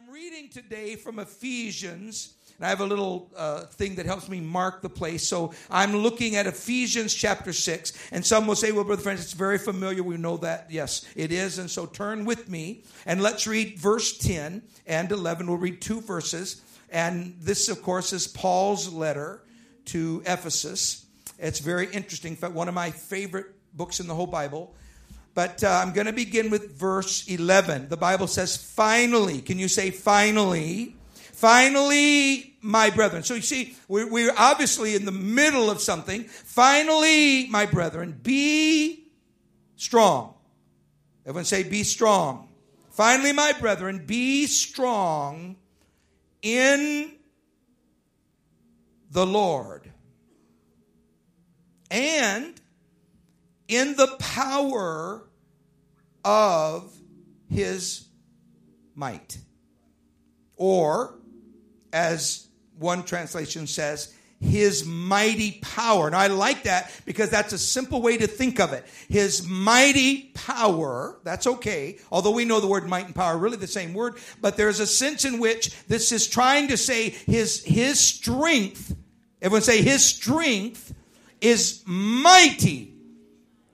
I'm 0.00 0.14
reading 0.14 0.48
today 0.48 0.96
from 0.96 1.18
Ephesians, 1.18 2.32
and 2.56 2.64
I 2.64 2.70
have 2.70 2.80
a 2.80 2.86
little 2.86 3.30
uh, 3.36 3.66
thing 3.66 3.96
that 3.96 4.06
helps 4.06 4.30
me 4.30 4.40
mark 4.40 4.80
the 4.80 4.88
place. 4.88 5.28
So 5.28 5.52
I'm 5.70 5.94
looking 5.94 6.36
at 6.36 6.46
Ephesians 6.46 7.12
chapter 7.12 7.52
6, 7.52 7.92
and 8.10 8.24
some 8.24 8.46
will 8.46 8.54
say, 8.54 8.72
Well, 8.72 8.84
Brother 8.84 9.02
French, 9.02 9.20
it's 9.20 9.34
very 9.34 9.58
familiar. 9.58 10.02
We 10.02 10.16
know 10.16 10.38
that. 10.38 10.68
Yes, 10.70 11.04
it 11.16 11.32
is. 11.32 11.58
And 11.58 11.70
so 11.70 11.84
turn 11.84 12.24
with 12.24 12.48
me, 12.48 12.84
and 13.04 13.20
let's 13.20 13.46
read 13.46 13.78
verse 13.78 14.16
10 14.16 14.62
and 14.86 15.12
11. 15.12 15.46
We'll 15.46 15.58
read 15.58 15.82
two 15.82 16.00
verses. 16.00 16.62
And 16.88 17.34
this, 17.38 17.68
of 17.68 17.82
course, 17.82 18.14
is 18.14 18.26
Paul's 18.26 18.90
letter 18.90 19.42
to 19.86 20.22
Ephesus. 20.24 21.04
It's 21.38 21.58
very 21.58 21.88
interesting. 21.92 22.32
In 22.32 22.36
fact, 22.38 22.54
one 22.54 22.68
of 22.68 22.74
my 22.74 22.90
favorite 22.90 23.48
books 23.76 24.00
in 24.00 24.06
the 24.06 24.14
whole 24.14 24.26
Bible. 24.26 24.74
But 25.34 25.62
uh, 25.62 25.68
I'm 25.68 25.92
going 25.92 26.06
to 26.06 26.12
begin 26.12 26.50
with 26.50 26.72
verse 26.76 27.26
11. 27.28 27.88
The 27.88 27.96
Bible 27.96 28.26
says, 28.26 28.56
finally. 28.56 29.40
Can 29.40 29.58
you 29.58 29.68
say 29.68 29.90
finally? 29.90 30.96
Finally, 31.32 32.54
my 32.60 32.90
brethren. 32.90 33.22
So 33.22 33.34
you 33.34 33.42
see, 33.42 33.76
we're, 33.88 34.10
we're 34.10 34.34
obviously 34.36 34.94
in 34.94 35.04
the 35.04 35.12
middle 35.12 35.70
of 35.70 35.80
something. 35.80 36.24
Finally, 36.24 37.46
my 37.48 37.66
brethren, 37.66 38.18
be 38.22 39.06
strong. 39.76 40.34
Everyone 41.24 41.44
say, 41.44 41.62
be 41.62 41.84
strong. 41.84 42.48
Finally, 42.90 43.32
my 43.32 43.52
brethren, 43.58 44.04
be 44.04 44.46
strong 44.46 45.56
in 46.42 47.12
the 49.10 49.24
Lord 49.24 49.90
and 51.90 52.59
in 53.70 53.94
the 53.94 54.08
power 54.18 55.22
of 56.24 56.92
his 57.48 58.08
might. 58.94 59.38
Or, 60.56 61.18
as 61.92 62.48
one 62.78 63.04
translation 63.04 63.66
says, 63.66 64.12
his 64.40 64.84
mighty 64.84 65.60
power. 65.62 66.06
And 66.06 66.16
I 66.16 66.26
like 66.26 66.64
that 66.64 66.90
because 67.04 67.30
that's 67.30 67.52
a 67.52 67.58
simple 67.58 68.02
way 68.02 68.16
to 68.18 68.26
think 68.26 68.58
of 68.58 68.72
it. 68.72 68.86
His 69.08 69.46
mighty 69.46 70.32
power, 70.34 71.20
that's 71.24 71.46
okay, 71.46 71.98
although 72.10 72.30
we 72.32 72.44
know 72.44 72.58
the 72.58 72.66
word 72.66 72.88
might 72.88 73.06
and 73.06 73.14
power 73.14 73.34
are 73.34 73.38
really 73.38 73.58
the 73.58 73.66
same 73.66 73.94
word, 73.94 74.16
but 74.40 74.56
there's 74.56 74.80
a 74.80 74.86
sense 74.86 75.24
in 75.24 75.38
which 75.38 75.86
this 75.86 76.10
is 76.10 76.26
trying 76.26 76.68
to 76.68 76.76
say 76.76 77.10
his, 77.10 77.62
his 77.64 78.00
strength, 78.00 78.96
everyone 79.40 79.62
say 79.62 79.82
his 79.82 80.04
strength 80.04 80.92
is 81.40 81.82
mighty 81.86 82.89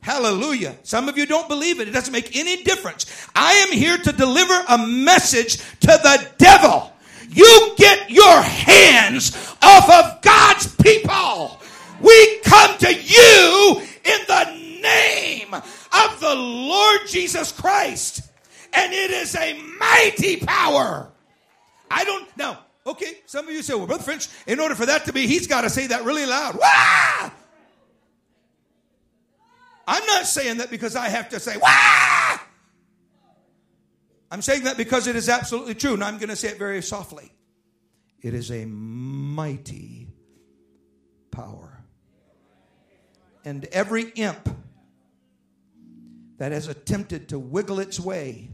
Hallelujah. 0.06 0.76
Some 0.84 1.08
of 1.08 1.18
you 1.18 1.26
don't 1.26 1.48
believe 1.48 1.80
it. 1.80 1.88
It 1.88 1.90
doesn't 1.90 2.12
make 2.12 2.36
any 2.36 2.62
difference. 2.62 3.06
I 3.34 3.54
am 3.54 3.72
here 3.72 3.98
to 3.98 4.12
deliver 4.12 4.54
a 4.68 4.78
message 4.78 5.56
to 5.56 5.88
the 5.88 6.28
devil. 6.38 6.92
You 7.28 7.74
get 7.76 8.08
your 8.08 8.40
hands 8.40 9.34
off 9.60 9.90
of 9.90 10.22
God's 10.22 10.72
people. 10.76 11.60
We 12.00 12.38
come 12.44 12.78
to 12.78 12.94
you 12.94 13.82
in 14.04 14.20
the 14.28 14.80
name 14.80 15.52
of 15.52 16.20
the 16.20 16.36
Lord 16.36 17.00
Jesus 17.08 17.50
Christ. 17.50 18.30
And 18.74 18.92
it 18.92 19.10
is 19.10 19.34
a 19.34 19.60
mighty 19.80 20.36
power. 20.36 21.10
I 21.90 22.04
don't, 22.04 22.28
now, 22.36 22.60
okay, 22.86 23.14
some 23.26 23.48
of 23.48 23.52
you 23.52 23.60
say, 23.60 23.74
well, 23.74 23.88
Brother 23.88 24.04
French, 24.04 24.28
in 24.46 24.60
order 24.60 24.76
for 24.76 24.86
that 24.86 25.06
to 25.06 25.12
be, 25.12 25.26
he's 25.26 25.48
got 25.48 25.62
to 25.62 25.70
say 25.70 25.88
that 25.88 26.04
really 26.04 26.26
loud. 26.26 26.56
Wah! 26.60 27.30
I'm 29.86 30.04
not 30.06 30.26
saying 30.26 30.58
that 30.58 30.70
because 30.70 30.96
I 30.96 31.08
have 31.08 31.28
to 31.30 31.40
say, 31.40 31.56
Wah! 31.56 32.38
I'm 34.30 34.42
saying 34.42 34.64
that 34.64 34.76
because 34.76 35.06
it 35.06 35.14
is 35.16 35.28
absolutely 35.28 35.74
true, 35.74 35.94
and 35.94 36.02
I'm 36.02 36.18
going 36.18 36.30
to 36.30 36.36
say 36.36 36.48
it 36.48 36.58
very 36.58 36.82
softly. 36.82 37.32
It 38.20 38.34
is 38.34 38.50
a 38.50 38.64
mighty 38.64 40.08
power. 41.30 41.84
And 43.44 43.64
every 43.66 44.10
imp 44.16 44.48
that 46.38 46.50
has 46.50 46.66
attempted 46.66 47.28
to 47.28 47.38
wiggle 47.38 47.78
its 47.78 48.00
way 48.00 48.50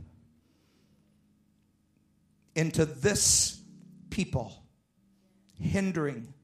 into 2.54 2.84
this 2.84 3.60
people, 4.10 4.62
hindering, 5.58 6.34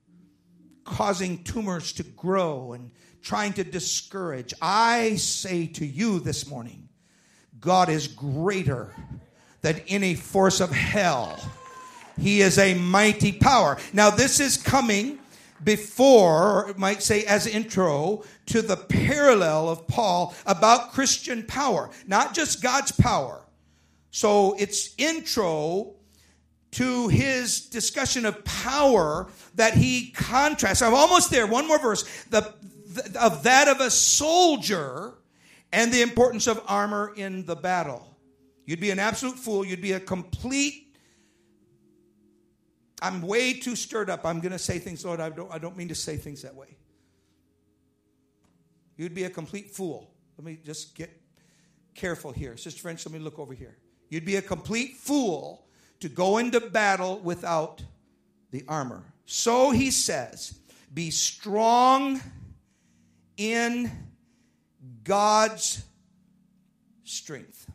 causing 0.85 1.45
tumors 1.45 1.93
to 1.93 2.03
grow 2.03 2.73
and 2.73 2.91
trying 3.23 3.53
to 3.55 3.65
discourage. 3.65 4.55
I 4.61 5.17
say 5.17 5.67
to 5.67 5.87
you 5.87 6.21
this 6.21 6.47
morning, 6.47 6.89
God 7.61 7.89
is 7.89 8.09
greater 8.09 8.95
than 9.61 9.81
any 9.89 10.15
force 10.15 10.61
of 10.61 10.71
hell. 10.71 11.39
He 12.19 12.41
is 12.41 12.59
a 12.59 12.75
mighty 12.75 13.33
power. 13.33 13.79
Now, 13.93 14.11
this 14.11 14.41
is 14.41 14.57
coming 14.57 15.19
before, 15.63 16.69
or 16.69 16.75
might 16.77 17.03
say 17.03 17.25
as 17.25 17.47
intro, 17.47 18.25
to 18.47 18.63
the 18.63 18.77
parallel 18.77 19.69
of 19.69 19.87
Paul 19.89 20.35
about 20.47 20.93
Christian 20.93 21.45
power, 21.45 21.91
not 22.07 22.35
just 22.35 22.63
God's 22.63 22.93
power. 22.93 23.41
So 24.11 24.57
it's 24.59 24.95
intro 24.99 25.95
to 26.73 27.09
his 27.09 27.61
discussion 27.61 28.27
of 28.27 28.45
power 28.45 29.29
that 29.55 29.75
he 29.75 30.11
contrasts. 30.11 30.83
I'm 30.83 30.95
almost 30.95 31.31
there. 31.31 31.47
One 31.47 31.67
more 31.67 31.79
verse. 31.79 32.05
The, 32.31 32.53
of 33.19 33.43
that 33.43 33.69
of 33.69 33.81
a 33.81 33.91
soldier 33.91 35.15
and 35.73 35.93
the 35.93 36.03
importance 36.03 36.47
of 36.47 36.63
armor 36.67 37.13
in 37.17 37.45
the 37.47 37.57
battle. 37.57 38.17
You'd 38.65 38.81
be 38.81 38.91
an 38.91 38.99
absolute 38.99 39.39
fool. 39.39 39.65
You'd 39.65 39.81
be 39.81 39.93
a 39.93 40.01
complete. 40.01 40.95
I'm 43.01 43.23
way 43.23 43.55
too 43.55 43.77
stirred 43.77 44.11
up. 44.11 44.25
I'm 44.25 44.41
going 44.41 44.53
to 44.53 44.59
say 44.59 44.79
things, 44.79 45.05
Lord, 45.05 45.21
I 45.21 45.31
don't, 45.31 45.53
I 45.53 45.59
don't 45.59 45.77
mean 45.77 45.89
to 45.89 45.95
say 45.95 46.17
things 46.17 46.43
that 46.43 46.55
way. 46.55 46.77
You'd 48.97 49.15
be 49.15 49.25
a 49.25 49.31
complete 49.31 49.71
fool. 49.71 50.11
Let 50.37 50.45
me 50.45 50.59
just 50.65 50.95
get 50.97 51.11
careful 51.95 52.33
here. 52.33 52.57
Sister 52.57 52.81
French, 52.81 53.07
let 53.07 53.13
me 53.13 53.19
look 53.19 53.39
over 53.39 53.55
here. 53.55 53.77
You'd 54.09 54.25
be 54.25 54.37
a 54.37 54.43
complete 54.43 54.97
fool 54.97 55.67
to 56.01 56.09
go 56.09 56.39
into 56.39 56.61
battle 56.61 57.21
without 57.21 57.83
the 58.51 58.65
armor. 58.69 59.05
So 59.27 59.71
he 59.71 59.91
says, 59.91 60.59
Be 60.93 61.11
strong 61.11 62.21
in 63.39 63.91
God's 65.05 65.83
strength. 67.05 67.71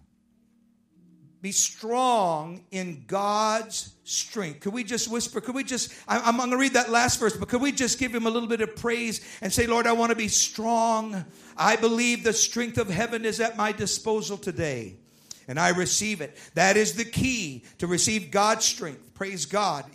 Be 1.41 1.51
strong 1.51 2.63
in 2.71 3.03
God's 3.07 3.93
strength. 4.03 4.61
Could 4.61 4.73
we 4.73 4.83
just 4.83 5.09
whisper? 5.09 5.41
Could 5.41 5.55
we 5.55 5.63
just, 5.63 5.91
I'm, 6.07 6.37
going 6.37 6.51
to 6.51 6.57
read 6.57 6.73
that 6.73 6.89
last 6.89 7.19
verse, 7.19 7.35
but 7.35 7.49
could 7.49 7.61
we 7.61 7.71
just 7.71 7.99
give 7.99 8.13
him 8.15 8.27
a 8.27 8.29
little 8.29 8.47
bit 8.47 8.61
of 8.61 8.75
praise 8.77 9.19
and 9.41 9.51
say, 9.51 9.67
Lord, 9.67 9.85
I 9.85 9.91
want 9.91 10.11
to 10.11 10.15
be 10.15 10.29
strong. 10.29 11.25
I 11.57 11.75
believe 11.75 12.23
the 12.23 12.31
strength 12.31 12.77
of 12.77 12.89
heaven 12.89 13.25
is 13.25 13.41
at 13.41 13.57
my 13.57 13.73
disposal 13.73 14.37
today 14.37 14.99
and 15.47 15.59
I 15.59 15.69
receive 15.69 16.21
it. 16.21 16.37
That 16.53 16.77
is 16.77 16.93
the 16.93 17.05
key 17.05 17.63
to 17.79 17.87
receive 17.87 18.31
God's 18.31 18.65
strength. 18.65 19.13
Praise 19.13 19.45
God. 19.45 19.85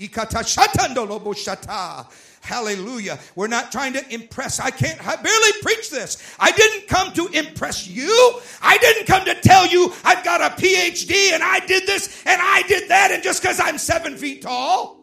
Hallelujah. 2.40 3.18
We're 3.34 3.48
not 3.48 3.72
trying 3.72 3.92
to 3.92 4.14
impress. 4.14 4.60
I 4.60 4.70
can't, 4.70 4.98
I 5.06 5.16
barely 5.16 5.52
preach 5.60 5.90
this. 5.90 6.34
I 6.38 6.52
didn't 6.52 6.88
come 6.88 7.12
to 7.12 7.26
impress 7.26 7.86
you. 7.86 8.40
I 8.62 8.78
didn't 8.78 9.06
come 9.06 9.24
to 9.26 9.34
tell 9.34 9.66
you 9.66 9.92
I've 10.04 10.24
got 10.24 10.40
a 10.40 10.54
PhD 10.62 11.32
and 11.32 11.42
I 11.42 11.60
did 11.66 11.86
this 11.86 12.22
and 12.24 12.40
I 12.40 12.62
did 12.62 12.88
that 12.88 13.10
and 13.10 13.22
just 13.22 13.42
because 13.42 13.60
I'm 13.60 13.76
seven 13.76 14.16
feet 14.16 14.42
tall, 14.42 15.00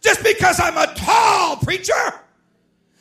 just 0.00 0.22
because 0.22 0.60
I'm 0.60 0.76
a 0.76 0.92
tall 0.94 1.56
preacher, 1.56 1.94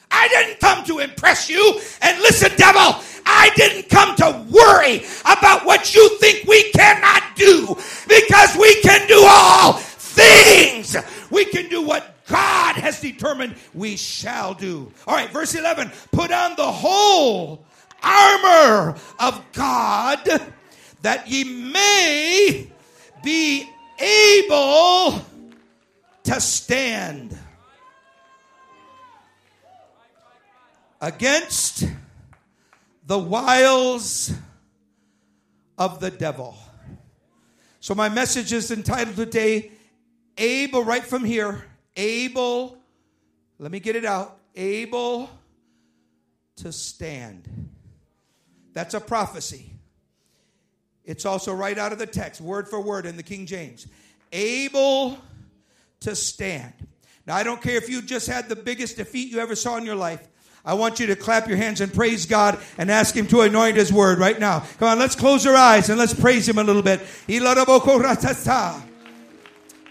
I 0.09 0.27
didn't 0.29 0.59
come 0.59 0.85
to 0.85 1.00
impress 1.00 1.50
you. 1.50 1.81
And 2.01 2.19
listen, 2.22 2.51
devil, 2.57 3.01
I 3.27 3.51
didn't 3.55 3.89
come 3.89 4.15
to 4.15 4.45
worry 4.49 5.03
about 5.21 5.65
what 5.65 5.93
you 5.93 6.17
think 6.17 6.47
we 6.47 6.71
cannot 6.71 7.35
do 7.35 7.75
because 8.07 8.55
we 8.55 8.81
can 8.81 9.05
do 9.07 9.21
all 9.27 9.73
things. 9.73 10.95
We 11.29 11.45
can 11.45 11.68
do 11.68 11.81
what 11.81 12.25
God 12.27 12.75
has 12.75 13.01
determined 13.01 13.56
we 13.74 13.97
shall 13.97 14.53
do. 14.53 14.91
All 15.06 15.15
right, 15.15 15.29
verse 15.29 15.56
11 15.56 15.91
put 16.12 16.31
on 16.31 16.56
the 16.56 16.71
whole 16.71 17.65
armor 18.01 18.95
of 19.19 19.44
God 19.51 20.19
that 21.01 21.27
ye 21.27 21.44
may 21.44 22.68
be 23.23 23.69
able 24.00 25.21
to 26.23 26.41
stand 26.41 27.38
against 31.01 31.85
the 33.07 33.18
wiles 33.18 34.33
of 35.77 36.00
the 36.00 36.12
devil. 36.12 36.56
So, 37.80 37.95
my 37.95 38.09
message 38.09 38.51
is 38.51 38.69
entitled 38.69 39.15
today, 39.15 39.71
Able, 40.38 40.83
right 40.83 41.04
from 41.04 41.24
here, 41.24 41.65
able, 41.95 42.77
let 43.57 43.71
me 43.71 43.80
get 43.80 43.95
it 43.95 44.06
out, 44.06 44.38
able 44.56 45.31
to 46.57 46.71
stand. 46.71 47.69
That's 48.74 48.94
a 48.94 49.00
prophecy. 49.00 49.71
It's 51.06 51.25
also 51.25 51.54
right 51.54 51.77
out 51.77 51.94
of 51.94 51.98
the 51.98 52.06
text, 52.06 52.42
word 52.42 52.68
for 52.68 52.81
word 52.81 53.06
in 53.06 53.18
the 53.18 53.24
King 53.24 53.45
James. 53.45 53.88
able 54.31 55.18
to 56.01 56.15
stand. 56.15 56.74
Now, 57.25 57.36
I 57.36 57.44
don't 57.44 57.62
care 57.62 57.77
if 57.77 57.89
you 57.89 58.01
just 58.01 58.27
had 58.27 58.50
the 58.50 58.56
biggest 58.56 58.98
defeat 58.98 59.31
you 59.31 59.39
ever 59.39 59.56
saw 59.56 59.77
in 59.77 59.86
your 59.86 59.95
life. 59.95 60.27
I 60.68 60.74
want 60.74 61.00
you 61.00 61.08
to 61.08 61.16
clap 61.16 61.48
your 61.48 61.56
hands 61.56 61.80
and 61.80 61.94
praise 61.94 62.25
God 62.25 62.60
and 62.78 62.92
ask 62.92 63.16
Him 63.16 63.25
to 63.28 63.40
anoint 63.40 63.78
His 63.78 63.94
word 63.94 64.19
right 64.19 64.38
now. 64.38 64.66
Come 64.80 64.90
on, 64.90 65.00
let's 65.00 65.16
close 65.16 65.46
our 65.48 65.56
eyes 65.56 65.88
and 65.88 65.98
let's 65.98 66.14
praise 66.14 66.50
Him 66.50 66.58
a 66.58 66.64
little 66.64 66.81
bit. 66.81 67.00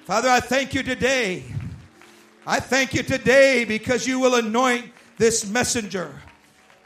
Father, 0.04 0.28
I 0.28 0.38
thank 0.40 0.74
you 0.74 0.82
today. 0.82 1.44
I 2.46 2.60
thank 2.60 2.92
you 2.92 3.02
today 3.02 3.64
because 3.64 4.06
you 4.06 4.20
will 4.20 4.34
anoint 4.34 4.92
this 5.16 5.48
messenger. 5.48 6.14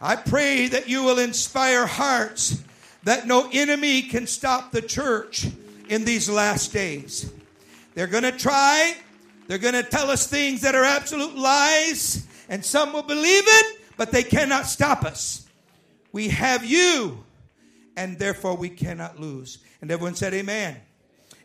I 0.01 0.15
pray 0.15 0.69
that 0.69 0.89
you 0.89 1.03
will 1.03 1.19
inspire 1.19 1.85
hearts 1.85 2.63
that 3.03 3.27
no 3.27 3.51
enemy 3.53 4.03
can 4.03 4.29
stop 4.29 4.71
the 4.71 4.83
church 4.83 5.49
in 5.89 6.05
these 6.05 6.31
last 6.31 6.73
days. 6.73 7.29
They're 7.95 8.07
going 8.07 8.23
to 8.23 8.31
try, 8.31 8.95
they're 9.49 9.59
going 9.59 9.75
to 9.75 9.83
tell 9.83 10.13
us 10.13 10.29
things 10.29 10.61
that 10.61 10.77
are 10.77 10.85
absolute 10.85 11.35
lies, 11.35 12.25
and 12.49 12.65
some 12.65 12.93
will 12.93 13.03
believe 13.03 13.43
it, 13.45 13.80
but 14.00 14.12
they 14.12 14.23
cannot 14.23 14.64
stop 14.64 15.05
us. 15.05 15.47
We 16.11 16.29
have 16.29 16.64
you, 16.64 17.23
and 17.99 18.19
therefore 18.19 18.56
we 18.56 18.70
cannot 18.70 19.20
lose. 19.20 19.58
And 19.82 19.91
everyone 19.91 20.14
said, 20.14 20.32
Amen. 20.32 20.79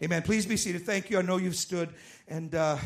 Amen. 0.02 0.22
Please 0.22 0.46
be 0.46 0.56
seated. 0.56 0.86
Thank 0.86 1.10
you. 1.10 1.20
I 1.20 1.22
know 1.22 1.36
you've 1.36 1.58
stood, 1.58 1.90
and 2.30 2.56
uh, 2.56 2.78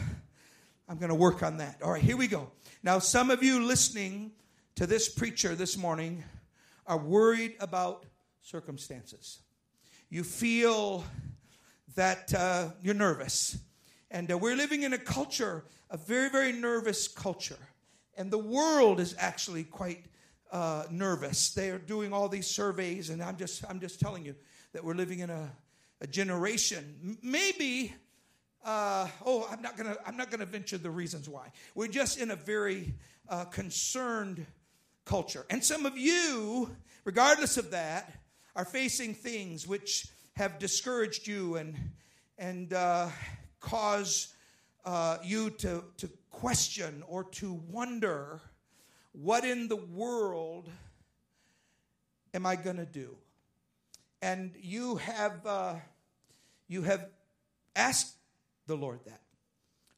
I'm 0.88 0.98
going 0.98 1.10
to 1.10 1.16
work 1.16 1.44
on 1.44 1.58
that. 1.58 1.84
All 1.84 1.92
right, 1.92 2.02
here 2.02 2.18
we 2.18 2.26
go. 2.26 2.50
Now, 2.82 2.98
some 2.98 3.30
of 3.30 3.44
you 3.44 3.64
listening 3.64 4.32
to 4.74 4.88
this 4.88 5.08
preacher 5.08 5.54
this 5.54 5.78
morning 5.78 6.24
are 6.88 6.98
worried 6.98 7.54
about 7.60 8.08
circumstances. 8.42 9.38
You 10.10 10.24
feel 10.24 11.04
that 11.94 12.34
uh, 12.34 12.70
you're 12.82 12.96
nervous. 12.96 13.56
And 14.10 14.32
uh, 14.32 14.38
we're 14.40 14.56
living 14.56 14.82
in 14.82 14.94
a 14.94 14.98
culture, 14.98 15.64
a 15.92 15.98
very, 15.98 16.32
very 16.32 16.54
nervous 16.54 17.08
culture. 17.08 17.60
And 18.20 18.30
the 18.30 18.38
world 18.38 19.00
is 19.00 19.16
actually 19.18 19.64
quite 19.64 20.04
uh, 20.52 20.84
nervous. 20.92 21.54
They 21.54 21.70
are 21.70 21.78
doing 21.78 22.12
all 22.12 22.28
these 22.28 22.48
surveys, 22.48 23.10
and 23.10 23.24
I'm 23.24 23.38
just, 23.38 23.64
I'm 23.70 23.80
just 23.80 24.02
telling 24.02 24.26
you 24.26 24.36
that 24.74 24.84
we're 24.84 24.94
living 24.94 25.20
in 25.20 25.30
a, 25.30 25.50
a 26.02 26.08
generation. 26.08 27.18
Maybe, 27.24 27.94
uh, 28.66 29.08
oh, 29.26 29.48
I'm 29.50 29.62
not 29.62 29.78
gonna, 29.78 29.96
I'm 30.06 30.18
not 30.18 30.32
gonna 30.32 30.46
venture 30.46 30.78
the 30.78 30.92
reasons 30.92 31.30
why. 31.30 31.54
We're 31.76 31.88
just 31.88 32.20
in 32.20 32.32
a 32.32 32.36
very 32.36 32.94
uh, 33.30 33.46
concerned 33.46 34.46
culture, 35.06 35.46
and 35.50 35.64
some 35.64 35.86
of 35.86 35.98
you, 35.98 36.76
regardless 37.06 37.56
of 37.56 37.72
that, 37.72 38.12
are 38.54 38.66
facing 38.66 39.14
things 39.14 39.66
which 39.66 40.08
have 40.36 40.60
discouraged 40.60 41.26
you 41.26 41.56
and 41.56 41.74
and 42.38 42.74
uh, 42.74 43.08
cause 43.62 44.34
uh, 44.84 45.20
you 45.24 45.52
to 45.52 45.86
to 46.00 46.10
question 46.30 47.04
or 47.08 47.24
to 47.24 47.54
wonder 47.54 48.42
what 49.12 49.44
in 49.44 49.68
the 49.68 49.76
world 49.76 50.70
am 52.34 52.46
I 52.46 52.56
going 52.56 52.78
to 52.78 52.86
do? 52.86 53.16
And 54.22 54.54
you 54.60 54.98
have 54.98 55.46
uh, 55.46 55.76
you 56.68 56.84
have 56.84 57.10
asked 57.76 58.16
the 58.68 58.76
Lord 58.76 59.00
that, 59.06 59.22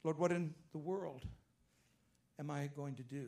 Lord, 0.04 0.18
what 0.18 0.31
in 0.31 0.54
the 0.72 0.78
world 0.78 1.25
am 2.39 2.50
I 2.50 2.69
going 2.75 2.95
to 2.95 3.04
do? 3.04 3.27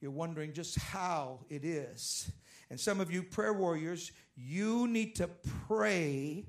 You're 0.00 0.10
wondering 0.10 0.52
just 0.52 0.78
how 0.78 1.40
it 1.48 1.64
is 1.64 2.30
and 2.70 2.80
some 2.80 3.00
of 3.00 3.12
you 3.12 3.22
prayer 3.22 3.52
warriors, 3.52 4.10
you 4.36 4.88
need 4.88 5.16
to 5.16 5.28
pray 5.68 6.46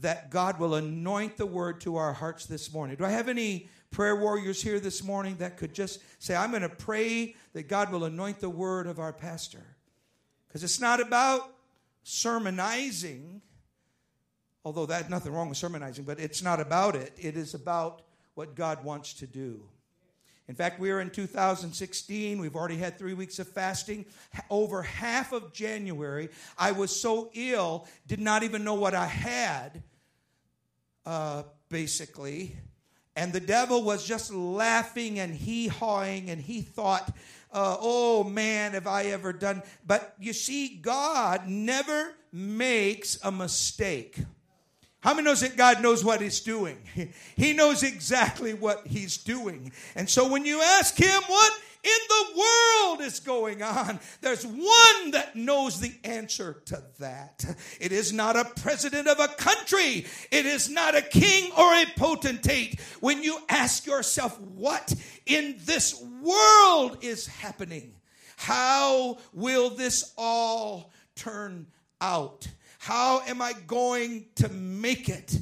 that 0.00 0.30
God 0.30 0.58
will 0.58 0.74
anoint 0.74 1.36
the 1.36 1.46
word 1.46 1.80
to 1.82 1.96
our 1.96 2.12
hearts 2.12 2.46
this 2.46 2.72
morning. 2.72 2.96
Do 2.96 3.04
I 3.04 3.10
have 3.10 3.28
any 3.28 3.68
prayer 3.96 4.14
warriors 4.14 4.60
here 4.60 4.78
this 4.78 5.02
morning 5.02 5.36
that 5.36 5.56
could 5.56 5.72
just 5.72 6.02
say, 6.18 6.36
I'm 6.36 6.50
going 6.50 6.60
to 6.60 6.68
pray 6.68 7.34
that 7.54 7.66
God 7.66 7.90
will 7.90 8.04
anoint 8.04 8.40
the 8.40 8.50
word 8.50 8.86
of 8.86 8.98
our 8.98 9.10
pastor? 9.10 9.64
Because 10.46 10.62
it's 10.62 10.82
not 10.82 11.00
about 11.00 11.50
sermonizing, 12.02 13.40
although 14.66 14.84
that's 14.84 15.08
nothing 15.08 15.32
wrong 15.32 15.48
with 15.48 15.56
sermonizing, 15.56 16.04
but 16.04 16.20
it's 16.20 16.42
not 16.42 16.60
about 16.60 16.94
it. 16.94 17.14
It 17.16 17.38
is 17.38 17.54
about 17.54 18.02
what 18.34 18.54
God 18.54 18.84
wants 18.84 19.14
to 19.14 19.26
do. 19.26 19.62
In 20.46 20.54
fact, 20.54 20.78
we 20.78 20.90
are 20.90 21.00
in 21.00 21.08
2016. 21.08 22.38
We've 22.38 22.54
already 22.54 22.76
had 22.76 22.98
three 22.98 23.14
weeks 23.14 23.38
of 23.38 23.48
fasting. 23.48 24.04
Over 24.50 24.82
half 24.82 25.32
of 25.32 25.54
January, 25.54 26.28
I 26.58 26.72
was 26.72 26.94
so 26.94 27.30
ill, 27.32 27.88
did 28.06 28.20
not 28.20 28.42
even 28.42 28.62
know 28.62 28.74
what 28.74 28.94
I 28.94 29.06
had, 29.06 29.82
uh, 31.06 31.44
basically. 31.70 32.58
And 33.16 33.32
the 33.32 33.40
devil 33.40 33.82
was 33.82 34.06
just 34.06 34.32
laughing 34.32 35.18
and 35.18 35.34
hee 35.34 35.68
hawing, 35.68 36.30
and 36.30 36.40
he 36.40 36.60
thought, 36.60 37.16
uh, 37.52 37.76
oh 37.80 38.22
man, 38.22 38.72
have 38.72 38.86
I 38.86 39.04
ever 39.06 39.32
done. 39.32 39.62
But 39.86 40.14
you 40.20 40.34
see, 40.34 40.76
God 40.76 41.48
never 41.48 42.12
makes 42.30 43.18
a 43.22 43.32
mistake. 43.32 44.18
How 45.00 45.14
many 45.14 45.24
knows 45.24 45.40
that 45.40 45.56
God 45.56 45.82
knows 45.82 46.04
what 46.04 46.20
he's 46.20 46.40
doing? 46.40 46.78
He 47.36 47.52
knows 47.52 47.82
exactly 47.82 48.54
what 48.54 48.86
he's 48.86 49.16
doing. 49.16 49.72
And 49.94 50.10
so 50.10 50.28
when 50.28 50.44
you 50.44 50.60
ask 50.60 50.96
him 50.96 51.22
what 51.26 51.52
in 51.86 51.98
the 52.08 52.40
world 52.40 53.00
is 53.00 53.20
going 53.20 53.62
on, 53.62 54.00
there's 54.20 54.44
one 54.44 55.10
that 55.12 55.36
knows 55.36 55.78
the 55.78 55.94
answer 56.02 56.62
to 56.66 56.82
that. 56.98 57.44
It 57.80 57.92
is 57.92 58.12
not 58.12 58.36
a 58.36 58.44
president 58.44 59.06
of 59.06 59.20
a 59.20 59.28
country. 59.28 60.06
It 60.32 60.46
is 60.46 60.68
not 60.68 60.96
a 60.96 61.02
king 61.02 61.52
or 61.56 61.72
a 61.74 61.86
potentate. 61.96 62.80
When 62.98 63.22
you 63.22 63.38
ask 63.48 63.86
yourself 63.86 64.40
what 64.40 64.92
in 65.26 65.56
this 65.64 66.02
world 66.22 66.98
is 67.02 67.28
happening, 67.28 67.94
how 68.36 69.18
will 69.32 69.70
this 69.70 70.12
all 70.18 70.92
turn 71.14 71.68
out? 72.00 72.48
How 72.78 73.20
am 73.22 73.40
I 73.40 73.52
going 73.66 74.26
to 74.36 74.48
make 74.48 75.08
it? 75.08 75.38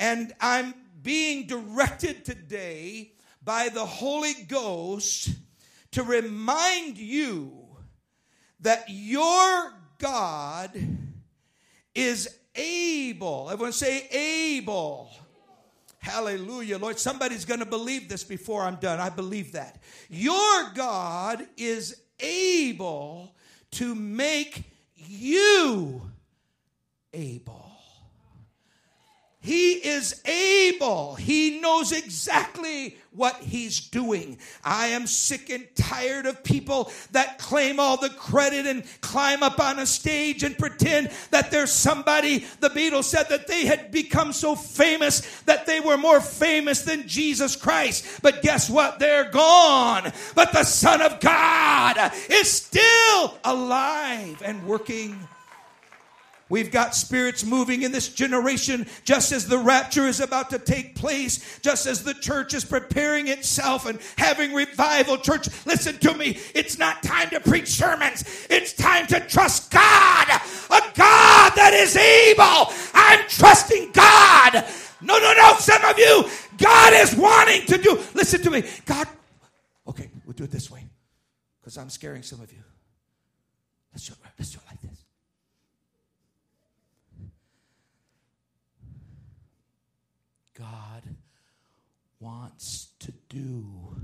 And 0.00 0.32
I'm 0.40 0.74
being 1.02 1.46
directed 1.46 2.24
today 2.24 3.12
by 3.44 3.68
the 3.68 3.84
Holy 3.84 4.34
Ghost 4.48 5.30
to 5.94 6.02
remind 6.02 6.98
you 6.98 7.52
that 8.60 8.84
your 8.88 9.72
God 9.98 10.70
is 11.94 12.36
able. 12.56 13.48
Everyone 13.50 13.72
say 13.72 14.08
able. 14.10 15.10
Hallelujah. 15.98 16.78
Lord, 16.78 16.98
somebody's 16.98 17.44
going 17.44 17.60
to 17.60 17.66
believe 17.66 18.08
this 18.08 18.24
before 18.24 18.62
I'm 18.62 18.74
done. 18.76 18.98
I 18.98 19.08
believe 19.08 19.52
that. 19.52 19.82
Your 20.10 20.70
God 20.74 21.46
is 21.56 22.02
able 22.18 23.32
to 23.72 23.94
make 23.94 24.64
you 24.96 26.02
able. 27.12 27.73
He 29.44 29.72
is 29.72 30.22
able. 30.24 31.16
He 31.16 31.60
knows 31.60 31.92
exactly 31.92 32.96
what 33.10 33.36
he's 33.36 33.78
doing. 33.78 34.38
I 34.64 34.86
am 34.86 35.06
sick 35.06 35.50
and 35.50 35.66
tired 35.74 36.24
of 36.24 36.42
people 36.42 36.90
that 37.12 37.38
claim 37.38 37.78
all 37.78 37.98
the 37.98 38.08
credit 38.08 38.64
and 38.66 38.84
climb 39.02 39.42
up 39.42 39.60
on 39.60 39.78
a 39.78 39.84
stage 39.84 40.44
and 40.44 40.56
pretend 40.56 41.10
that 41.30 41.50
there's 41.50 41.70
somebody. 41.70 42.46
The 42.60 42.70
Beatles 42.70 43.04
said 43.04 43.28
that 43.28 43.46
they 43.46 43.66
had 43.66 43.90
become 43.90 44.32
so 44.32 44.56
famous 44.56 45.42
that 45.42 45.66
they 45.66 45.78
were 45.78 45.98
more 45.98 46.22
famous 46.22 46.80
than 46.80 47.06
Jesus 47.06 47.54
Christ. 47.54 48.22
But 48.22 48.40
guess 48.40 48.70
what? 48.70 48.98
They're 48.98 49.30
gone. 49.30 50.10
But 50.34 50.54
the 50.54 50.64
Son 50.64 51.02
of 51.02 51.20
God 51.20 52.12
is 52.30 52.50
still 52.50 53.38
alive 53.44 54.40
and 54.42 54.66
working 54.66 55.28
We've 56.50 56.70
got 56.70 56.94
spirits 56.94 57.44
moving 57.44 57.82
in 57.82 57.92
this 57.92 58.08
generation 58.08 58.86
just 59.04 59.32
as 59.32 59.48
the 59.48 59.58
rapture 59.58 60.06
is 60.06 60.20
about 60.20 60.50
to 60.50 60.58
take 60.58 60.94
place, 60.94 61.58
just 61.60 61.86
as 61.86 62.04
the 62.04 62.12
church 62.12 62.52
is 62.52 62.64
preparing 62.64 63.28
itself 63.28 63.86
and 63.86 63.98
having 64.18 64.52
revival. 64.52 65.16
Church, 65.16 65.48
listen 65.64 65.96
to 65.98 66.14
me. 66.14 66.38
It's 66.54 66.78
not 66.78 67.02
time 67.02 67.30
to 67.30 67.40
preach 67.40 67.68
sermons. 67.68 68.46
It's 68.50 68.74
time 68.74 69.06
to 69.06 69.20
trust 69.20 69.70
God, 69.70 70.28
a 70.28 70.80
God 70.94 71.52
that 71.56 71.72
is 71.72 71.96
able. 71.96 72.72
I'm 72.92 73.26
trusting 73.28 73.92
God. 73.92 74.64
No, 75.00 75.18
no, 75.18 75.32
no. 75.34 75.54
Some 75.58 75.82
of 75.84 75.98
you, 75.98 76.28
God 76.58 76.92
is 76.92 77.14
wanting 77.16 77.66
to 77.66 77.78
do. 77.78 77.98
Listen 78.14 78.42
to 78.42 78.50
me. 78.50 78.64
God, 78.84 79.08
okay, 79.88 80.10
we'll 80.26 80.34
do 80.34 80.44
it 80.44 80.50
this 80.50 80.70
way 80.70 80.84
because 81.60 81.78
I'm 81.78 81.90
scaring 81.90 82.22
some 82.22 82.40
of 82.42 82.52
you. 82.52 82.62
Let's 83.92 84.06
do 84.06 84.12
it, 84.12 84.18
let's 84.38 84.50
do 84.50 84.58
it 84.58 84.70
like 84.70 84.80
this. 84.82 84.93
God 90.58 91.02
wants 92.20 92.88
to 93.00 93.12
do 93.28 93.96